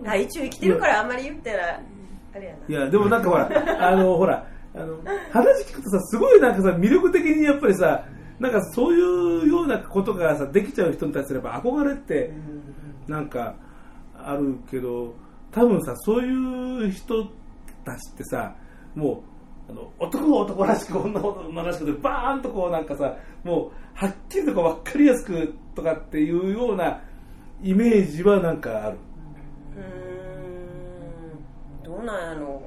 [0.06, 1.80] あ一応生きてるからあんまり言ったら
[2.34, 2.58] あれやな。
[2.68, 4.98] いやでもなんかほらあのほらあの
[5.30, 8.04] 話聞くとさすごいなんかさ魅力的にやっぱりさ
[8.40, 12.32] なんかそういうようなことがさできちゃう人に対すれば憧れって
[13.06, 13.54] なんか
[14.16, 15.14] あるけど
[15.52, 17.26] 多分さそういう人
[17.84, 18.56] たちってさ
[18.96, 19.22] も
[19.68, 27.00] うあの男は男らしく女は女らしくでバーンとこうなんかさもうはっきりとこう分かりやすくとかっていうような
[27.62, 28.98] イメージはなんかある。
[29.76, 29.82] うー
[31.80, 31.82] ん。
[31.84, 32.62] どうなんやろ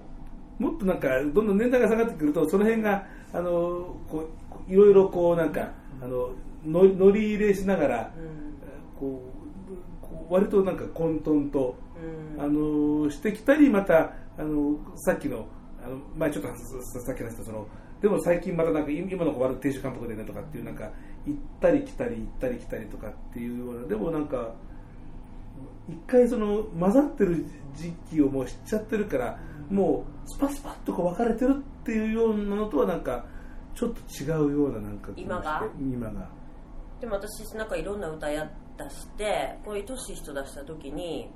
[0.60, 4.28] もっとなんかどんどん年代が下がってくるとその辺があのこ
[4.68, 6.30] ういろいろこうなんかあの
[6.66, 8.12] の乗り入れしながら
[9.00, 9.22] こ
[10.30, 12.42] う割となんか混沌と、うん。
[12.42, 15.48] あのしてきたりまたあのさっきの
[15.84, 16.50] あの前ちょっと
[16.84, 17.68] ささっき話したその
[18.02, 20.92] でも最近またなんか今今の子悪い亭主関白でねとかっていうなんか
[21.26, 24.54] 行ったり来たり行ったり来たりとかっていうようなでもなんか
[25.90, 27.46] 一回その混ざってる
[27.76, 29.40] 時期をもう知っちゃってるから
[29.70, 33.26] もうスパスパッとこう分かれてるっていうようなのとはなんか
[33.76, 35.64] ちょっと違うようななんか気今が？
[35.80, 36.30] 今が。
[37.02, 41.30] でも私なんかいろんな歌や出してこういう愛しい人出した時に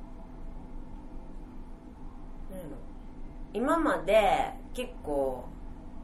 [3.54, 5.46] 今まで結構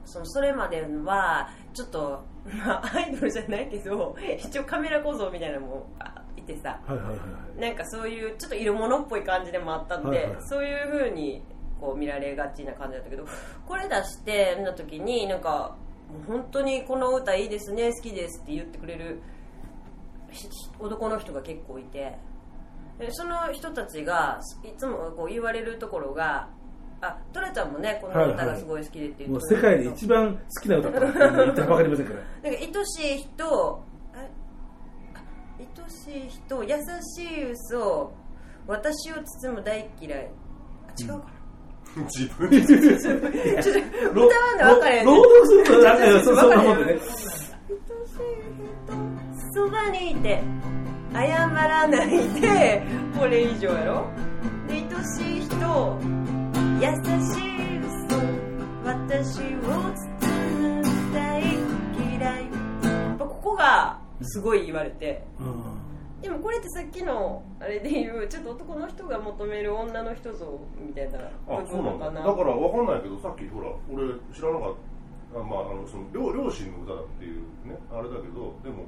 [0.05, 2.23] そのそれまではちょっと、
[2.65, 7.23] まあ、アイドルじゃないけど 一応カメラ構造みたいなのもあいてさはいはいはいは
[7.57, 7.61] い。
[7.61, 10.35] なんかそういうちょっと色物っぽい感じでもあったんで、はいはい。
[10.41, 11.41] そういう風に
[11.79, 13.25] こう見られがちな感じだったけど
[13.65, 15.75] これ出して見た時になんか
[16.09, 19.21] もう本当にこの歌いいですね好きですって言ってくれる
[20.31, 20.47] ひ
[20.79, 22.17] 男の人が結構いて
[22.99, 26.49] でその人たちがいつもこう言われるところが
[27.01, 32.19] あトラちゃんもねこの歌がすごい好きでって言もうってくれる世界で一番好きな歌と 言ったら分かりませんから。
[32.19, 33.83] なんか愛しい人
[35.59, 36.75] 愛しい人優
[37.15, 38.11] しい嘘
[38.67, 40.31] 私を包む大嫌い。
[40.87, 41.23] あ違うかな、
[42.05, 42.61] 自分で。
[42.65, 42.89] ちょっと
[44.11, 45.97] 歌わんで分かれへん労働するとなん。
[45.97, 46.99] かよそそんなもんでね
[49.53, 50.41] そばにいて
[51.13, 52.83] 謝らないで。
[53.17, 54.05] これ以上やろ。
[54.67, 54.81] で愛
[55.17, 55.99] しい人
[56.79, 56.85] 優
[57.23, 57.87] しい嘘
[58.85, 60.25] 私を包
[60.59, 60.83] む
[61.13, 62.43] 大嫌い。
[62.83, 65.23] やっぱここがすごい言われて
[66.27, 72.33] でもこれってさっきのあれで言うちょっと男の人が求める女の人像みたいなあ部そうなんだ分かなだ。
[72.35, 74.75] から分かんないけどさっきほら俺知らなかっ
[75.33, 75.39] た。
[75.39, 78.83] あまああのその両両親の歌だっていうねあれだけどでも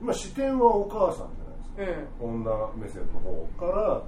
[0.00, 2.42] 今視点はお母さんじゃないですか、うん。
[2.42, 4.02] 女目線の方から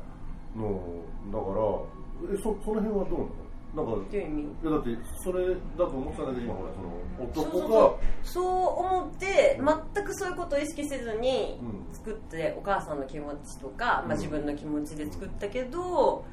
[0.56, 0.82] の
[1.30, 3.45] だからえそその辺はどうなの？
[3.76, 4.42] なんかどういう意味？
[4.42, 8.44] いやだってそれだと思ってたんだけど今ほらそのそうそう男がそうそう
[8.86, 9.60] 思って
[9.94, 11.86] 全くそういうことを意識せずにうん。
[11.92, 16.24] 作ってお母さんの気持ちとか、まあ、自分の気持ちで作ったけど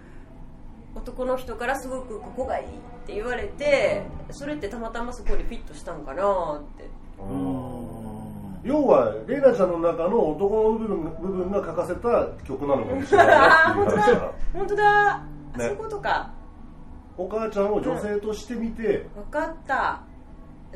[0.96, 2.70] 男の人からすごくここがいいっ
[3.08, 6.90] て言われてそれってたまたまそこにフィットしたんかなって。
[8.64, 14.34] 要はレイナちゃんの中の男の部分部分が書かせた曲なのかもしれないなっていう話だから。
[14.54, 15.24] 本当だ、ね。
[15.58, 16.32] そういうことか
[17.18, 20.02] お母ちゃんを女性として見て、分かった。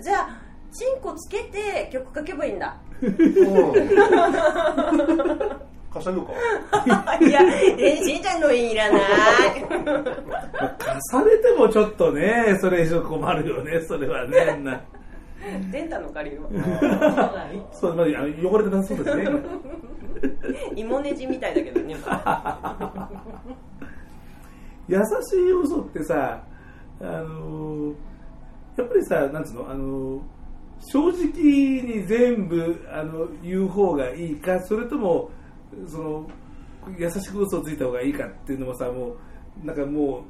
[0.01, 2.77] じゃあチンコつけて曲書けばいいんだ。
[3.01, 3.11] うん。
[5.91, 7.17] 貸してあげようか。
[7.19, 7.41] いや
[7.79, 9.01] えしんちゃんのいらない。
[11.11, 14.81] 重ねてもちょっとねそれ以上困るよねそれはねな。
[15.71, 16.49] デンタの借りるわ
[17.71, 19.29] そうまあ汚れてなさそうですね。
[20.75, 21.95] 芋ネジみたいだけどね
[24.87, 26.43] 優しい嘘ってさ
[27.01, 27.93] あの
[28.77, 30.21] やっぱりさなんつうのあの
[30.79, 35.29] 正直に全部あの言う方がいいかそれとも
[35.87, 36.27] その
[36.97, 39.15] 優しく嘘をついた方がいいかっていうのもさも
[39.63, 40.23] うなんかも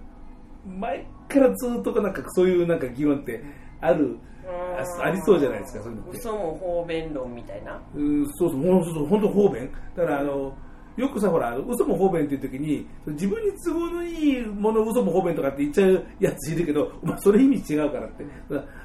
[0.65, 3.43] う前からずっとなんかそういうなんか議論って
[3.81, 6.17] あるあありそうじゃないですかそういうのって。
[6.17, 7.81] 嘘も方便論みたいな。
[7.93, 9.69] うんそうそう、そうそう本当方便。
[9.95, 10.57] だからあの、
[10.97, 18.25] よくさ、ほら、嘘も方便っていう時に、自分に都合のいいもの嘘も方便とかって言っちゃうやついるけど、お前それ意味違うからって。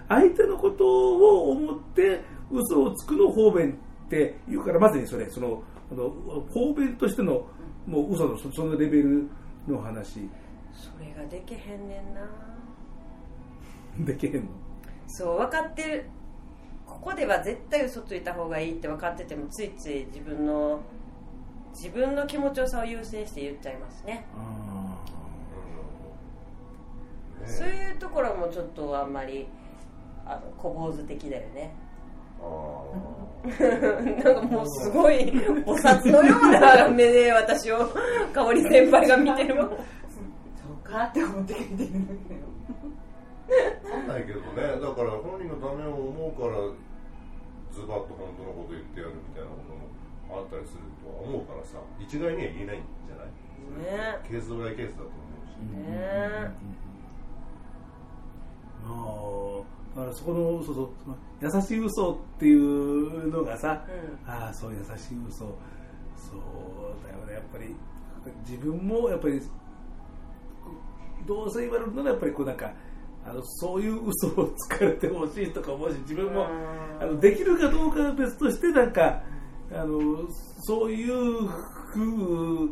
[0.08, 3.72] 相手のことを思って嘘をつくのを方便
[4.06, 6.10] って言うから、まさにそれ、その、あの
[6.50, 7.46] 方便としての、
[7.86, 9.26] もう嘘のそそのレベル
[9.66, 10.28] の話。
[10.72, 12.28] それができへんねんな。
[14.04, 14.42] できへんの？
[15.06, 16.04] そう分かってる。
[16.86, 20.80] ここでは絶対嘘ついた方がいいって分かっててもついつい自分の
[21.73, 24.27] 自分の気持ちよさを優先して言っちゃいますね。
[27.47, 29.49] そういうところもちょっとあんまり
[30.25, 31.75] あの小坊主的だよね。
[34.25, 37.89] なんかもうすごい菩薩のような目で私を
[38.33, 39.68] 香織先輩が見てるもん。
[39.68, 39.79] そう
[40.83, 42.53] かって思って聞いてるんだけど
[43.83, 44.47] 分かんないけどね。
[44.81, 46.57] だから本人のためを思うから
[47.73, 49.72] ズバッと本当のこと言ってやるみたいなことも
[50.39, 54.20] あったりするとは思うからさ一概には言えないんじゃない？
[54.28, 56.51] ケースバイケースだと思うし、ね。
[58.85, 58.89] あ
[59.95, 60.91] あだからそこのそうそう
[61.41, 63.91] 優しい嘘っていうのがさ、う
[64.26, 65.39] ああそう優しい嘘。
[66.16, 66.39] そう
[67.05, 67.35] だよね。
[67.35, 67.74] やっぱり
[68.49, 69.41] 自分もやっぱり
[71.26, 72.72] どうせ言われるならやっぱりこうなんか
[73.24, 76.49] あのそういう嘘をつかれてほしいとかもし自分も
[77.01, 79.22] あのできるかどうかは別としてなんか
[79.75, 80.27] あの
[80.61, 81.49] そういう
[81.93, 82.68] 風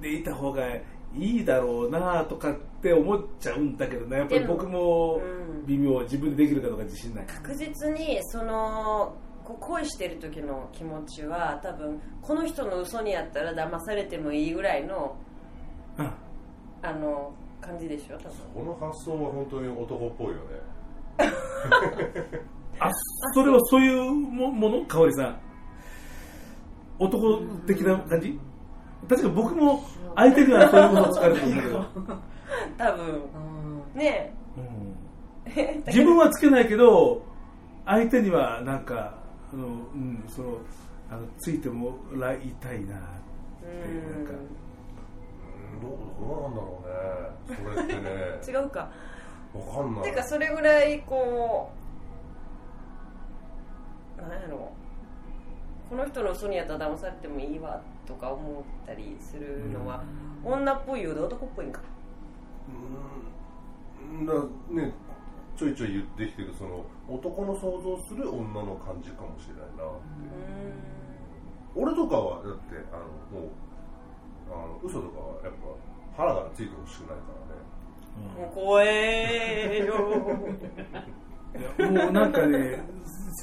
[0.00, 0.82] でいた方がい
[1.14, 4.18] いだろうなとかって思っちゃうんだけどね。
[4.18, 5.66] やっぱり僕もうん。
[5.66, 9.14] 微妙自分でできるかどうか自信ない確実にその
[9.44, 15.16] 恋してる時の気持ちは多分この人の嘘にやったら騙されてもいいぐらいの
[15.98, 16.10] うん
[16.82, 18.16] あの感じでしょ？
[18.16, 18.30] 多分。
[18.54, 20.40] この発想は本当に男っぽいよね
[22.78, 22.90] あ
[23.34, 25.40] それはそういうももの香織さん
[27.00, 28.38] 男的な感じ？
[29.08, 29.82] 確かに僕も
[30.14, 31.86] 相手にはそういうことを使われてるんだけど、
[32.76, 33.22] 多分。
[33.94, 34.34] ね。
[34.56, 35.52] うん。
[35.56, 37.22] え自分はつけないけど
[37.86, 39.18] 相手にはなんか
[39.52, 40.58] あの、うん、その
[41.10, 43.66] あのついてもらいたいなって
[44.12, 44.32] なんか。
[44.32, 44.36] う
[45.76, 45.80] ん。
[45.80, 45.90] どう
[46.20, 47.56] どうなんだろうね。
[47.74, 48.10] それってね。
[48.60, 48.90] 違うか。
[49.54, 50.04] わかんない。
[50.04, 51.70] てかそれぐらいこ
[54.18, 54.70] うなんやろ
[55.90, 60.04] この人の嘘にやったら騙されてもいいわとか思ったりするのは、
[60.44, 61.80] 女っぽいようで男っぽいんか。
[64.08, 64.24] うん。
[64.24, 64.32] だ
[64.70, 64.92] ね
[65.56, 70.00] ちょいちょい言ってきてるその男の想像する女の感じかもしれないなって、
[71.74, 72.96] 俺とかはだってあ
[73.34, 73.50] のもう
[74.48, 75.52] あの嘘とかはやっ
[76.16, 77.18] ぱ腹がついてほしくないから
[77.56, 78.46] ね。
[78.46, 79.94] もう怖えよ
[81.78, 82.78] もうなんかね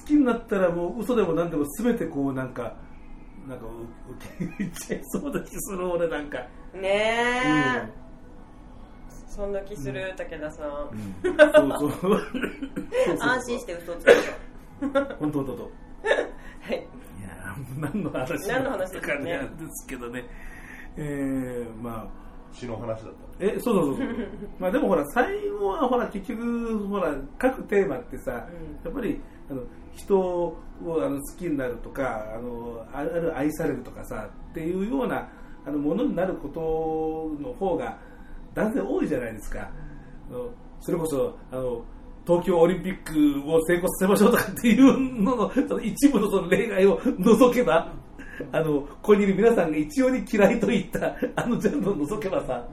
[0.02, 2.76] 好きになったらもう嘘でも何でも全てこうなんか
[3.48, 3.66] なんか
[4.38, 6.38] 受け入れちゃいそうな気する俺なんか
[6.74, 7.90] ねえ、
[9.30, 11.38] そんな気する、武田さん、うん
[11.80, 12.22] そうそう
[13.20, 14.16] 安心して嘘つくよ
[14.82, 15.70] 本当本当本当は
[16.70, 20.26] いいやー何の話何の話ですかねなんですけどね
[20.98, 22.27] えー、まあ
[22.60, 23.96] 詩の話だったえそうそうそう。
[23.98, 24.08] そ う
[24.60, 28.48] まあでもほら最後はほら結局ほら各テーマってさ、や
[28.90, 29.62] っぱりあの
[29.94, 35.28] 人をあの好きになるとかあのある愛されるとかさっていうような
[35.66, 37.98] あのものになることの方が
[38.54, 39.70] 断然多いじゃないですか。
[40.30, 40.50] あの
[40.80, 41.84] それこそあの
[42.26, 47.94] 東京オリンピックを成功させましょうとかっていうののその一部のその例外を除けば
[48.52, 52.68] あのここにいる皆さんが一様に嫌いといったあのジャンルを除けばさ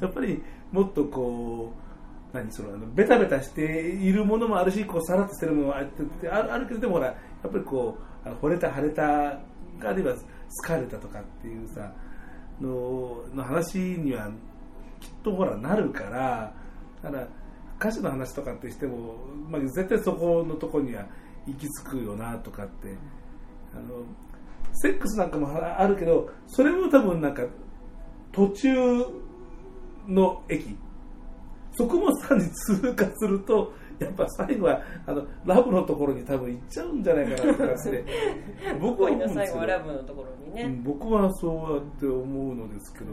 [0.00, 0.42] やっぱり
[0.72, 1.72] もっとこ
[2.32, 7.14] う何そのあのベタベタしているものもあるしこうさらっとしてるものもあってあるあるけどでもほらや
[7.48, 10.14] っぱりこう惚れた腫れたあるいは
[10.64, 11.92] 疲れたとかっていうさ
[12.60, 14.30] のの話には
[15.00, 16.52] きっとほらなるから
[17.02, 17.28] だから
[17.78, 19.16] 歌詞の話とかってしても、
[19.48, 21.06] まあ、絶対そこのとこには
[21.46, 22.94] 行き着くよなとかって
[23.74, 24.04] あの
[24.80, 27.42] セックスなんかもあるけどそれも多分なんか
[28.32, 28.72] 途中
[30.08, 30.76] の駅。
[31.72, 38.04] そこもさらに通過するとやっぱ最後はあのラブのところに多分行っちゃうんじゃないかなって
[38.80, 39.52] 僕は思うんですけど。
[39.52, 43.12] 後はラブのところにね、うん僕はそうやって思うのですけど、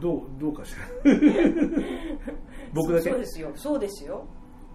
[0.00, 1.12] どうどうかしら。
[2.72, 3.10] 僕だけ？
[3.10, 3.50] そうですよ。
[3.56, 4.24] そうですよ。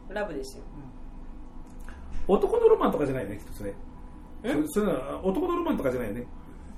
[0.09, 0.63] ラブですよ。
[2.27, 3.73] 男のロマンとかじゃないよねきっとそれ
[4.67, 6.25] それは男のロマンとかじゃないよね。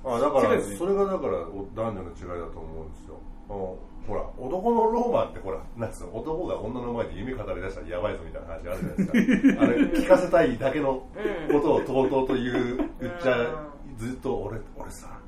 [0.06, 3.20] あだからそれがだからお男女の違いだと思うんですよ。
[3.50, 6.16] あのほら男のロマンってほらなんつうの？
[6.18, 8.64] 男が女の前で夢語り出したらやばいぞみたいな話ある
[8.98, 9.62] じゃないですか。
[9.64, 11.06] あれ聞かせたいだけの
[11.52, 15.20] ことをとうとうと言う言っちゃずっと俺俺さ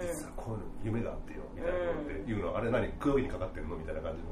[0.00, 0.58] 実はこういう
[0.94, 2.56] の夢があってよみたいなことって言うの。
[2.56, 2.88] あれ何？
[3.00, 3.76] 空気にかかってるの？
[3.76, 4.28] みたいな感じの。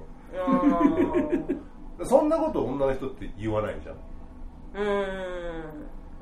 [2.07, 3.97] そんなこと女の人って言わないじゃん。
[3.97, 4.87] うーん。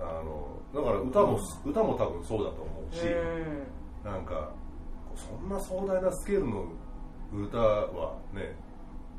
[0.01, 3.07] あのだから歌も、歌も多分そうだと思うし、
[4.05, 4.53] なんか
[5.15, 6.67] そんな壮大なスケールの
[7.33, 8.55] 歌はね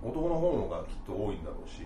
[0.03, 1.81] 男の方のがきっと多いんだろうし、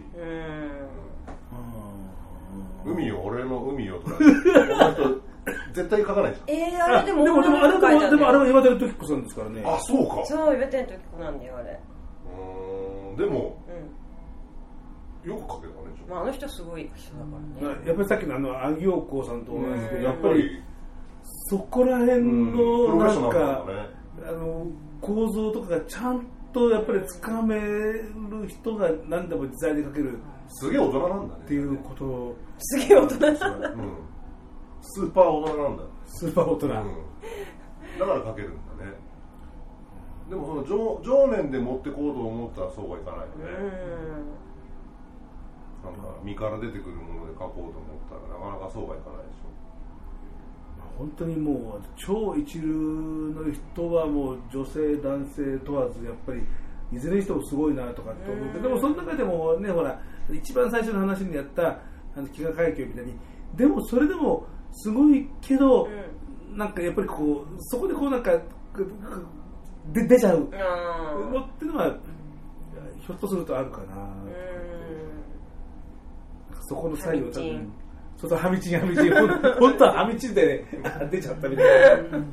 [2.85, 4.17] 海よ俺の海よとか
[5.73, 8.09] 絶対書かないじえー、あれでもでもでもあれ女の人書いたんだよ。
[8.11, 9.63] でもあれは岩田時子さんですからね。
[9.65, 10.25] ゃんあそうか。
[10.25, 11.71] そう岩手の時子なんだよあれ。
[11.71, 13.15] うーん。
[13.15, 13.60] でもうん
[15.23, 16.13] よく書けたねちょっと。
[16.13, 17.87] まああの人すごい人だからね。
[17.87, 19.99] やっぱりさっきのあのアギオコさんと同じうん。
[19.99, 20.61] でやっぱり
[21.23, 23.89] そこら辺のなんかだね。
[24.27, 24.67] あの
[24.99, 28.11] 構造とかがちゃんとやっぱりつかめる
[28.47, 30.17] 人が何でも自在で書ける。
[30.47, 31.41] すげえ大人なんだね。
[31.43, 32.05] っていうこと。
[32.05, 33.69] をすげえ大人なんだ。
[33.69, 33.93] うん。
[34.81, 36.71] スーパー大人なんだスーパー大人、うん。
[36.71, 38.91] だからかけるんだね。
[40.29, 43.33] でもその常常年で持ってこうと思ったらそうはいかないよね、
[45.83, 47.73] なんか身から出てくるもので書こうと思っ
[48.09, 49.51] たらなかなかそうはいかないでしょ。
[50.97, 56.43] 本当にもう超一流の人はもう女性男性問わずやっぱり
[56.91, 59.99] いずれにしてもすごいなとかって思うけどでもその中でもねほら
[60.31, 63.17] 一番最初の話にやったあの飢餓海峡みたいに
[63.55, 65.87] でもそれでもすごいけど、
[66.53, 68.31] なんかやっぱりこうそこでこうなんか
[69.91, 70.39] で出ちゃう。
[70.39, 71.97] のっていうのは
[72.99, 73.85] ひょっとするとあるかな、
[76.61, 77.57] そこの作業多ハミチン。
[77.57, 77.73] 分
[78.17, 79.13] そうそう、ハミチン、ハミチン、
[79.59, 80.65] 本当はハミチンで
[81.09, 82.23] 出ちゃったみたいな。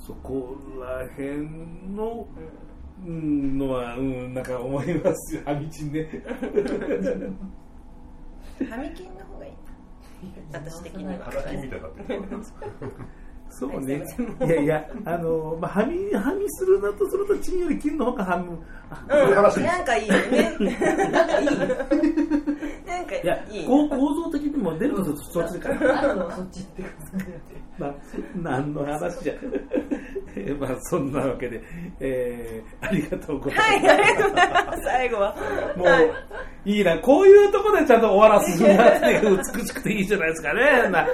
[0.00, 1.46] そこら辺
[1.94, 2.26] の、
[3.06, 6.24] うん、のは、うん、なんか思いますよ、ハミチンね。
[8.68, 9.52] ハミキンの方がいい。
[10.52, 11.12] 私的には
[13.52, 14.02] そうね。
[14.40, 18.58] いやいや、あの、まあ、はみ、はみするなとすると、チンより金の方がはむ。
[19.08, 20.56] うん、なんかいいよね。
[20.58, 21.46] なんかいい。
[22.86, 23.66] なんかいやいい。
[23.66, 25.68] こう構造的にも出るとするとそっちでか
[26.00, 26.84] あるのそっちって
[27.78, 27.94] な
[28.36, 29.34] 何の話じゃ。
[30.36, 31.62] え ーまあ、そんなわけで、
[32.00, 33.92] えー、ありがとうござはいい、ます。
[33.92, 34.82] ありがとうございます。
[34.84, 35.36] 最後は。
[35.76, 40.88] もう、いいな、こういうとこでちゃんと終わらすなっていう美しくていいじゃないですかね。
[40.90, 41.06] な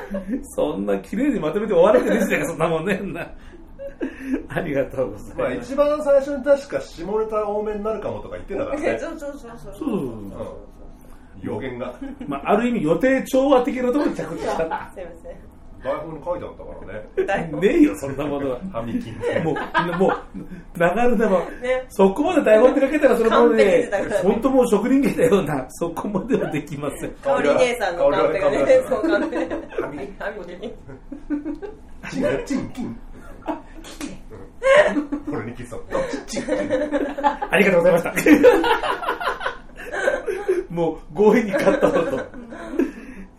[0.43, 3.01] そんな綺麗にまとめて終われてるじゃないか、そんなもんね。
[3.03, 3.31] な
[4.49, 5.35] ありがとうございます。
[5.39, 9.51] まあ一番最初に確か下ネタ多めになるかもとか言ってたからね そうそうそうそう。
[9.59, 10.33] そうそうそううん
[11.41, 11.95] 予言が
[12.27, 14.57] まあ、ある意味予定調和的なところに着地した。
[14.57, 15.48] すいません。
[15.83, 17.61] 台本に書いてあったからね。
[17.61, 18.61] ねえよ、そんなものは。
[18.73, 19.15] ハミキン。
[19.45, 21.87] もう、もう、流れでも、ね。
[21.89, 23.91] そこまで台本ってかけたらそれも完璧ね
[24.23, 27.11] 本当もう職人芸だような、そこまではできません。
[27.23, 28.59] 香り姉さんのカンペがね、
[28.89, 29.37] そうカンペ。
[29.81, 29.99] ハミ。
[30.19, 30.73] ハミキン。
[32.11, 32.71] チンチン。
[32.71, 32.99] キン
[35.31, 35.79] これにキスだ
[36.27, 36.55] チンチン。
[37.51, 38.15] ありがとうございました。
[40.71, 42.21] もう強引に勝ったのと。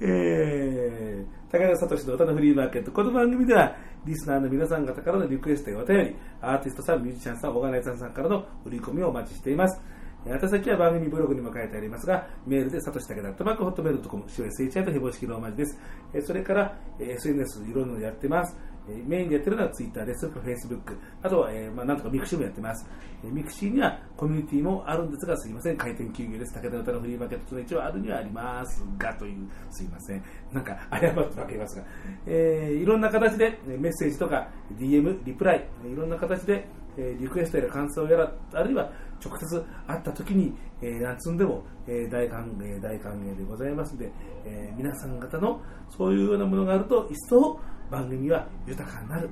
[0.01, 2.91] えー、高田聡の歌のフリーマーケット。
[2.91, 3.75] この番組では、
[4.05, 9.81] リスナーの皆さん方からのリクエストやお便り、アーティストさん、ミュージシャンさん、オーガナイザーさんからの売り込みをお待ちしています。
[10.27, 15.79] えー宛先は番組ブログにも書いてありますが、メールで、さとしだけだったマークホットメールドットコム、COSHI と非公式ローマ字です。
[16.13, 18.55] えーそれから、SNS いろいろやってます。
[18.87, 22.87] えーメインでやってるのは Twitter です、Facebook、あとは、えーまあ、なんとか mixi もやってます。
[23.23, 26.53] えー mixi にはコミュニティもあるんですが、すいません、開店休業です。
[26.53, 30.23] 武田歌のフリーマーケットの一応あるにはありますが、という、すいません。
[30.53, 31.83] なんか、謝ってわけますが、
[32.25, 36.67] えーいろんな形でメッセージとか、DM、リプライ、いろんな形で、
[36.97, 38.91] えーリクエストやら感想やら、あるいは
[39.23, 44.11] 直接会った時に、えー、なんつんでも、えー大歓迎、大歓迎でございますので、
[44.45, 47.59] えー皆さん方のそういうようなものがあると、一層
[47.89, 49.29] 番組は豊かになる。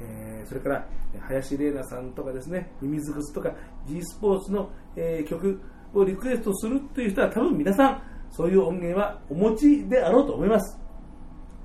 [0.00, 3.54] えーそれから、えー林玲奈さんとかですね、ミミズグスとか
[3.86, 5.60] G スポーツの、えー曲
[5.94, 10.78] をリクエストするという人は多分皆さん、そういう音源はお持ちであろうと思います。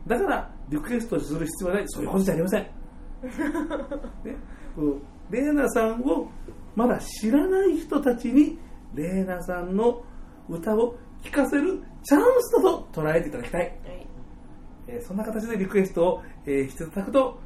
[0.08, 2.62] だから、リクエストする必要はない、そういうことじゃありません。
[4.24, 4.38] ね、
[5.30, 6.30] レーナさんを
[6.76, 8.58] まだ知らない人たちに
[8.94, 10.02] レーナさんの
[10.48, 13.80] 歌を聴かせるチャンスだと捉えていただきたい、
[14.92, 17.40] えーそんな形でリクエストを、えーしていただくと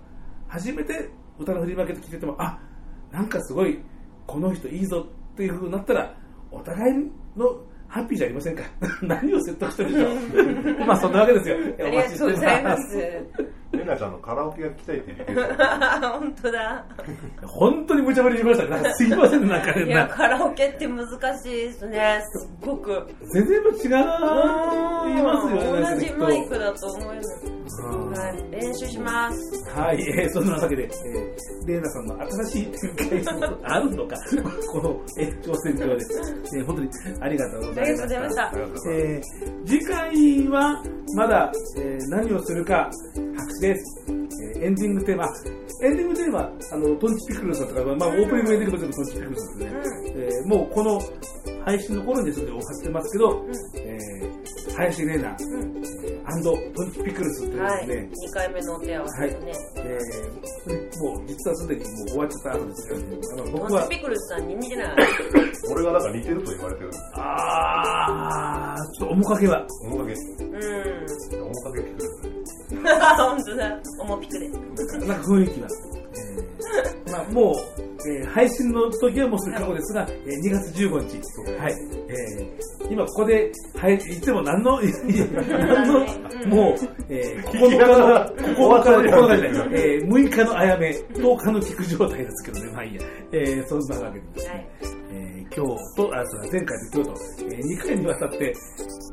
[0.48, 2.60] 初めて歌のフリーマーケット聞いててもあ
[3.12, 3.80] なんかすごい
[4.28, 6.16] この人いいぞっていう風になったら
[6.52, 6.94] お互い
[7.36, 8.64] のハッピーじゃありませんか？
[9.04, 10.10] 何を説得してるでしょ
[10.84, 10.86] う？
[10.88, 11.58] まあそんなわけですよ。
[11.80, 12.98] ありがとうございます。
[13.84, 15.56] レナちゃんのカラオケが聞きたいって言ってる
[16.02, 16.86] 本当だ。
[17.46, 21.08] 本当に無茶ぶりしましたねなんかすいませんなんかねいや、カラオケって難
[21.40, 22.24] しいですね。
[22.32, 23.08] すっごく。
[23.34, 23.98] 全然違いますよね
[25.96, 27.46] 同じマイクだと思います。
[27.46, 27.53] はい、
[28.52, 29.70] 練習します。
[29.70, 32.66] はい、えーそんなわけで、えー、レーナさんの新しい
[32.98, 34.16] 展開もあるのか、
[34.72, 35.94] この、えー挑戦状で、
[36.58, 36.90] えー本当に
[37.22, 37.86] ありがとうございました。
[37.86, 38.92] ありがとうございました。
[38.92, 40.84] えー次回は、
[41.16, 44.06] まだ、えー何をするか、白紙です。
[44.08, 44.24] えー
[44.64, 45.26] エンディングテーマ、
[45.84, 46.40] エンディングテーマ、
[46.72, 49.82] あの、トンチピクルスさんとか、まあ、オープニングエンディングとかでもトンチピクルスですね。
[50.16, 51.02] えーもうこの
[51.66, 53.46] 配信の頃にですね、お貼ってますけど、
[53.76, 54.23] えー
[54.78, 55.36] 林玲奈、
[56.26, 59.54] アンドトンチピクルスというはい、ですね、2回目のお手合わせですね。
[59.78, 63.00] えーもう実はすでにもう終わっちゃった後ですけど、
[63.34, 64.96] あの僕はモンチ、ピクルスさんに似てない。
[65.74, 70.52] 俺がなんか似てると言われてるあー、ちょっと面影は、面影うん。
[70.54, 71.82] 面影。
[72.74, 72.88] 聞く
[73.24, 73.80] 本当だ。
[74.00, 74.50] おもピクで。
[74.50, 74.58] なん
[75.22, 76.03] か雰囲気は、えー
[77.12, 77.56] まあもう、
[78.10, 81.18] えー配信の時はもうすぐ過去ですが、えー2月15日、
[81.60, 81.74] はい、
[82.10, 86.00] えー今ここで、はい、言っても何の、 何の、
[86.48, 86.76] もう、
[87.10, 93.02] えー、9日の、9日の、9日じゃない、えー、6日のあやめ、10日の聞く状態ですけどね、まあいいや、
[93.32, 94.70] えー、そんなわけでですね、
[95.12, 98.54] えー今日と、あ、前回と今日と、え2回にわたって、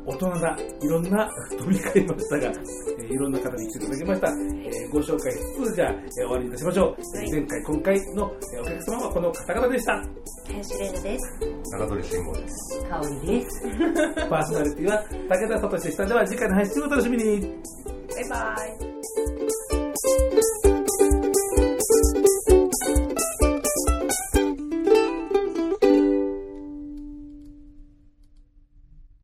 [0.05, 4.27] 大人な、いろんな飛び交いましたが、えーいろんな方に来ていただきました。
[4.27, 6.95] えーご紹介しつつ、じゃあ、えー終わりにいたしましょう。
[7.19, 10.03] えー前回、今回の、えーお客様はこの方々でした。
[10.47, 11.39] 林玲奈です
[11.71, 12.85] 中鳥慎吾です。
[12.89, 13.61] 香りです。
[14.29, 16.05] パーソナリティは武田聡でした。
[16.05, 17.41] では、次回の配信をお楽しみに。
[18.09, 18.55] バイバ
[20.65, 20.70] イ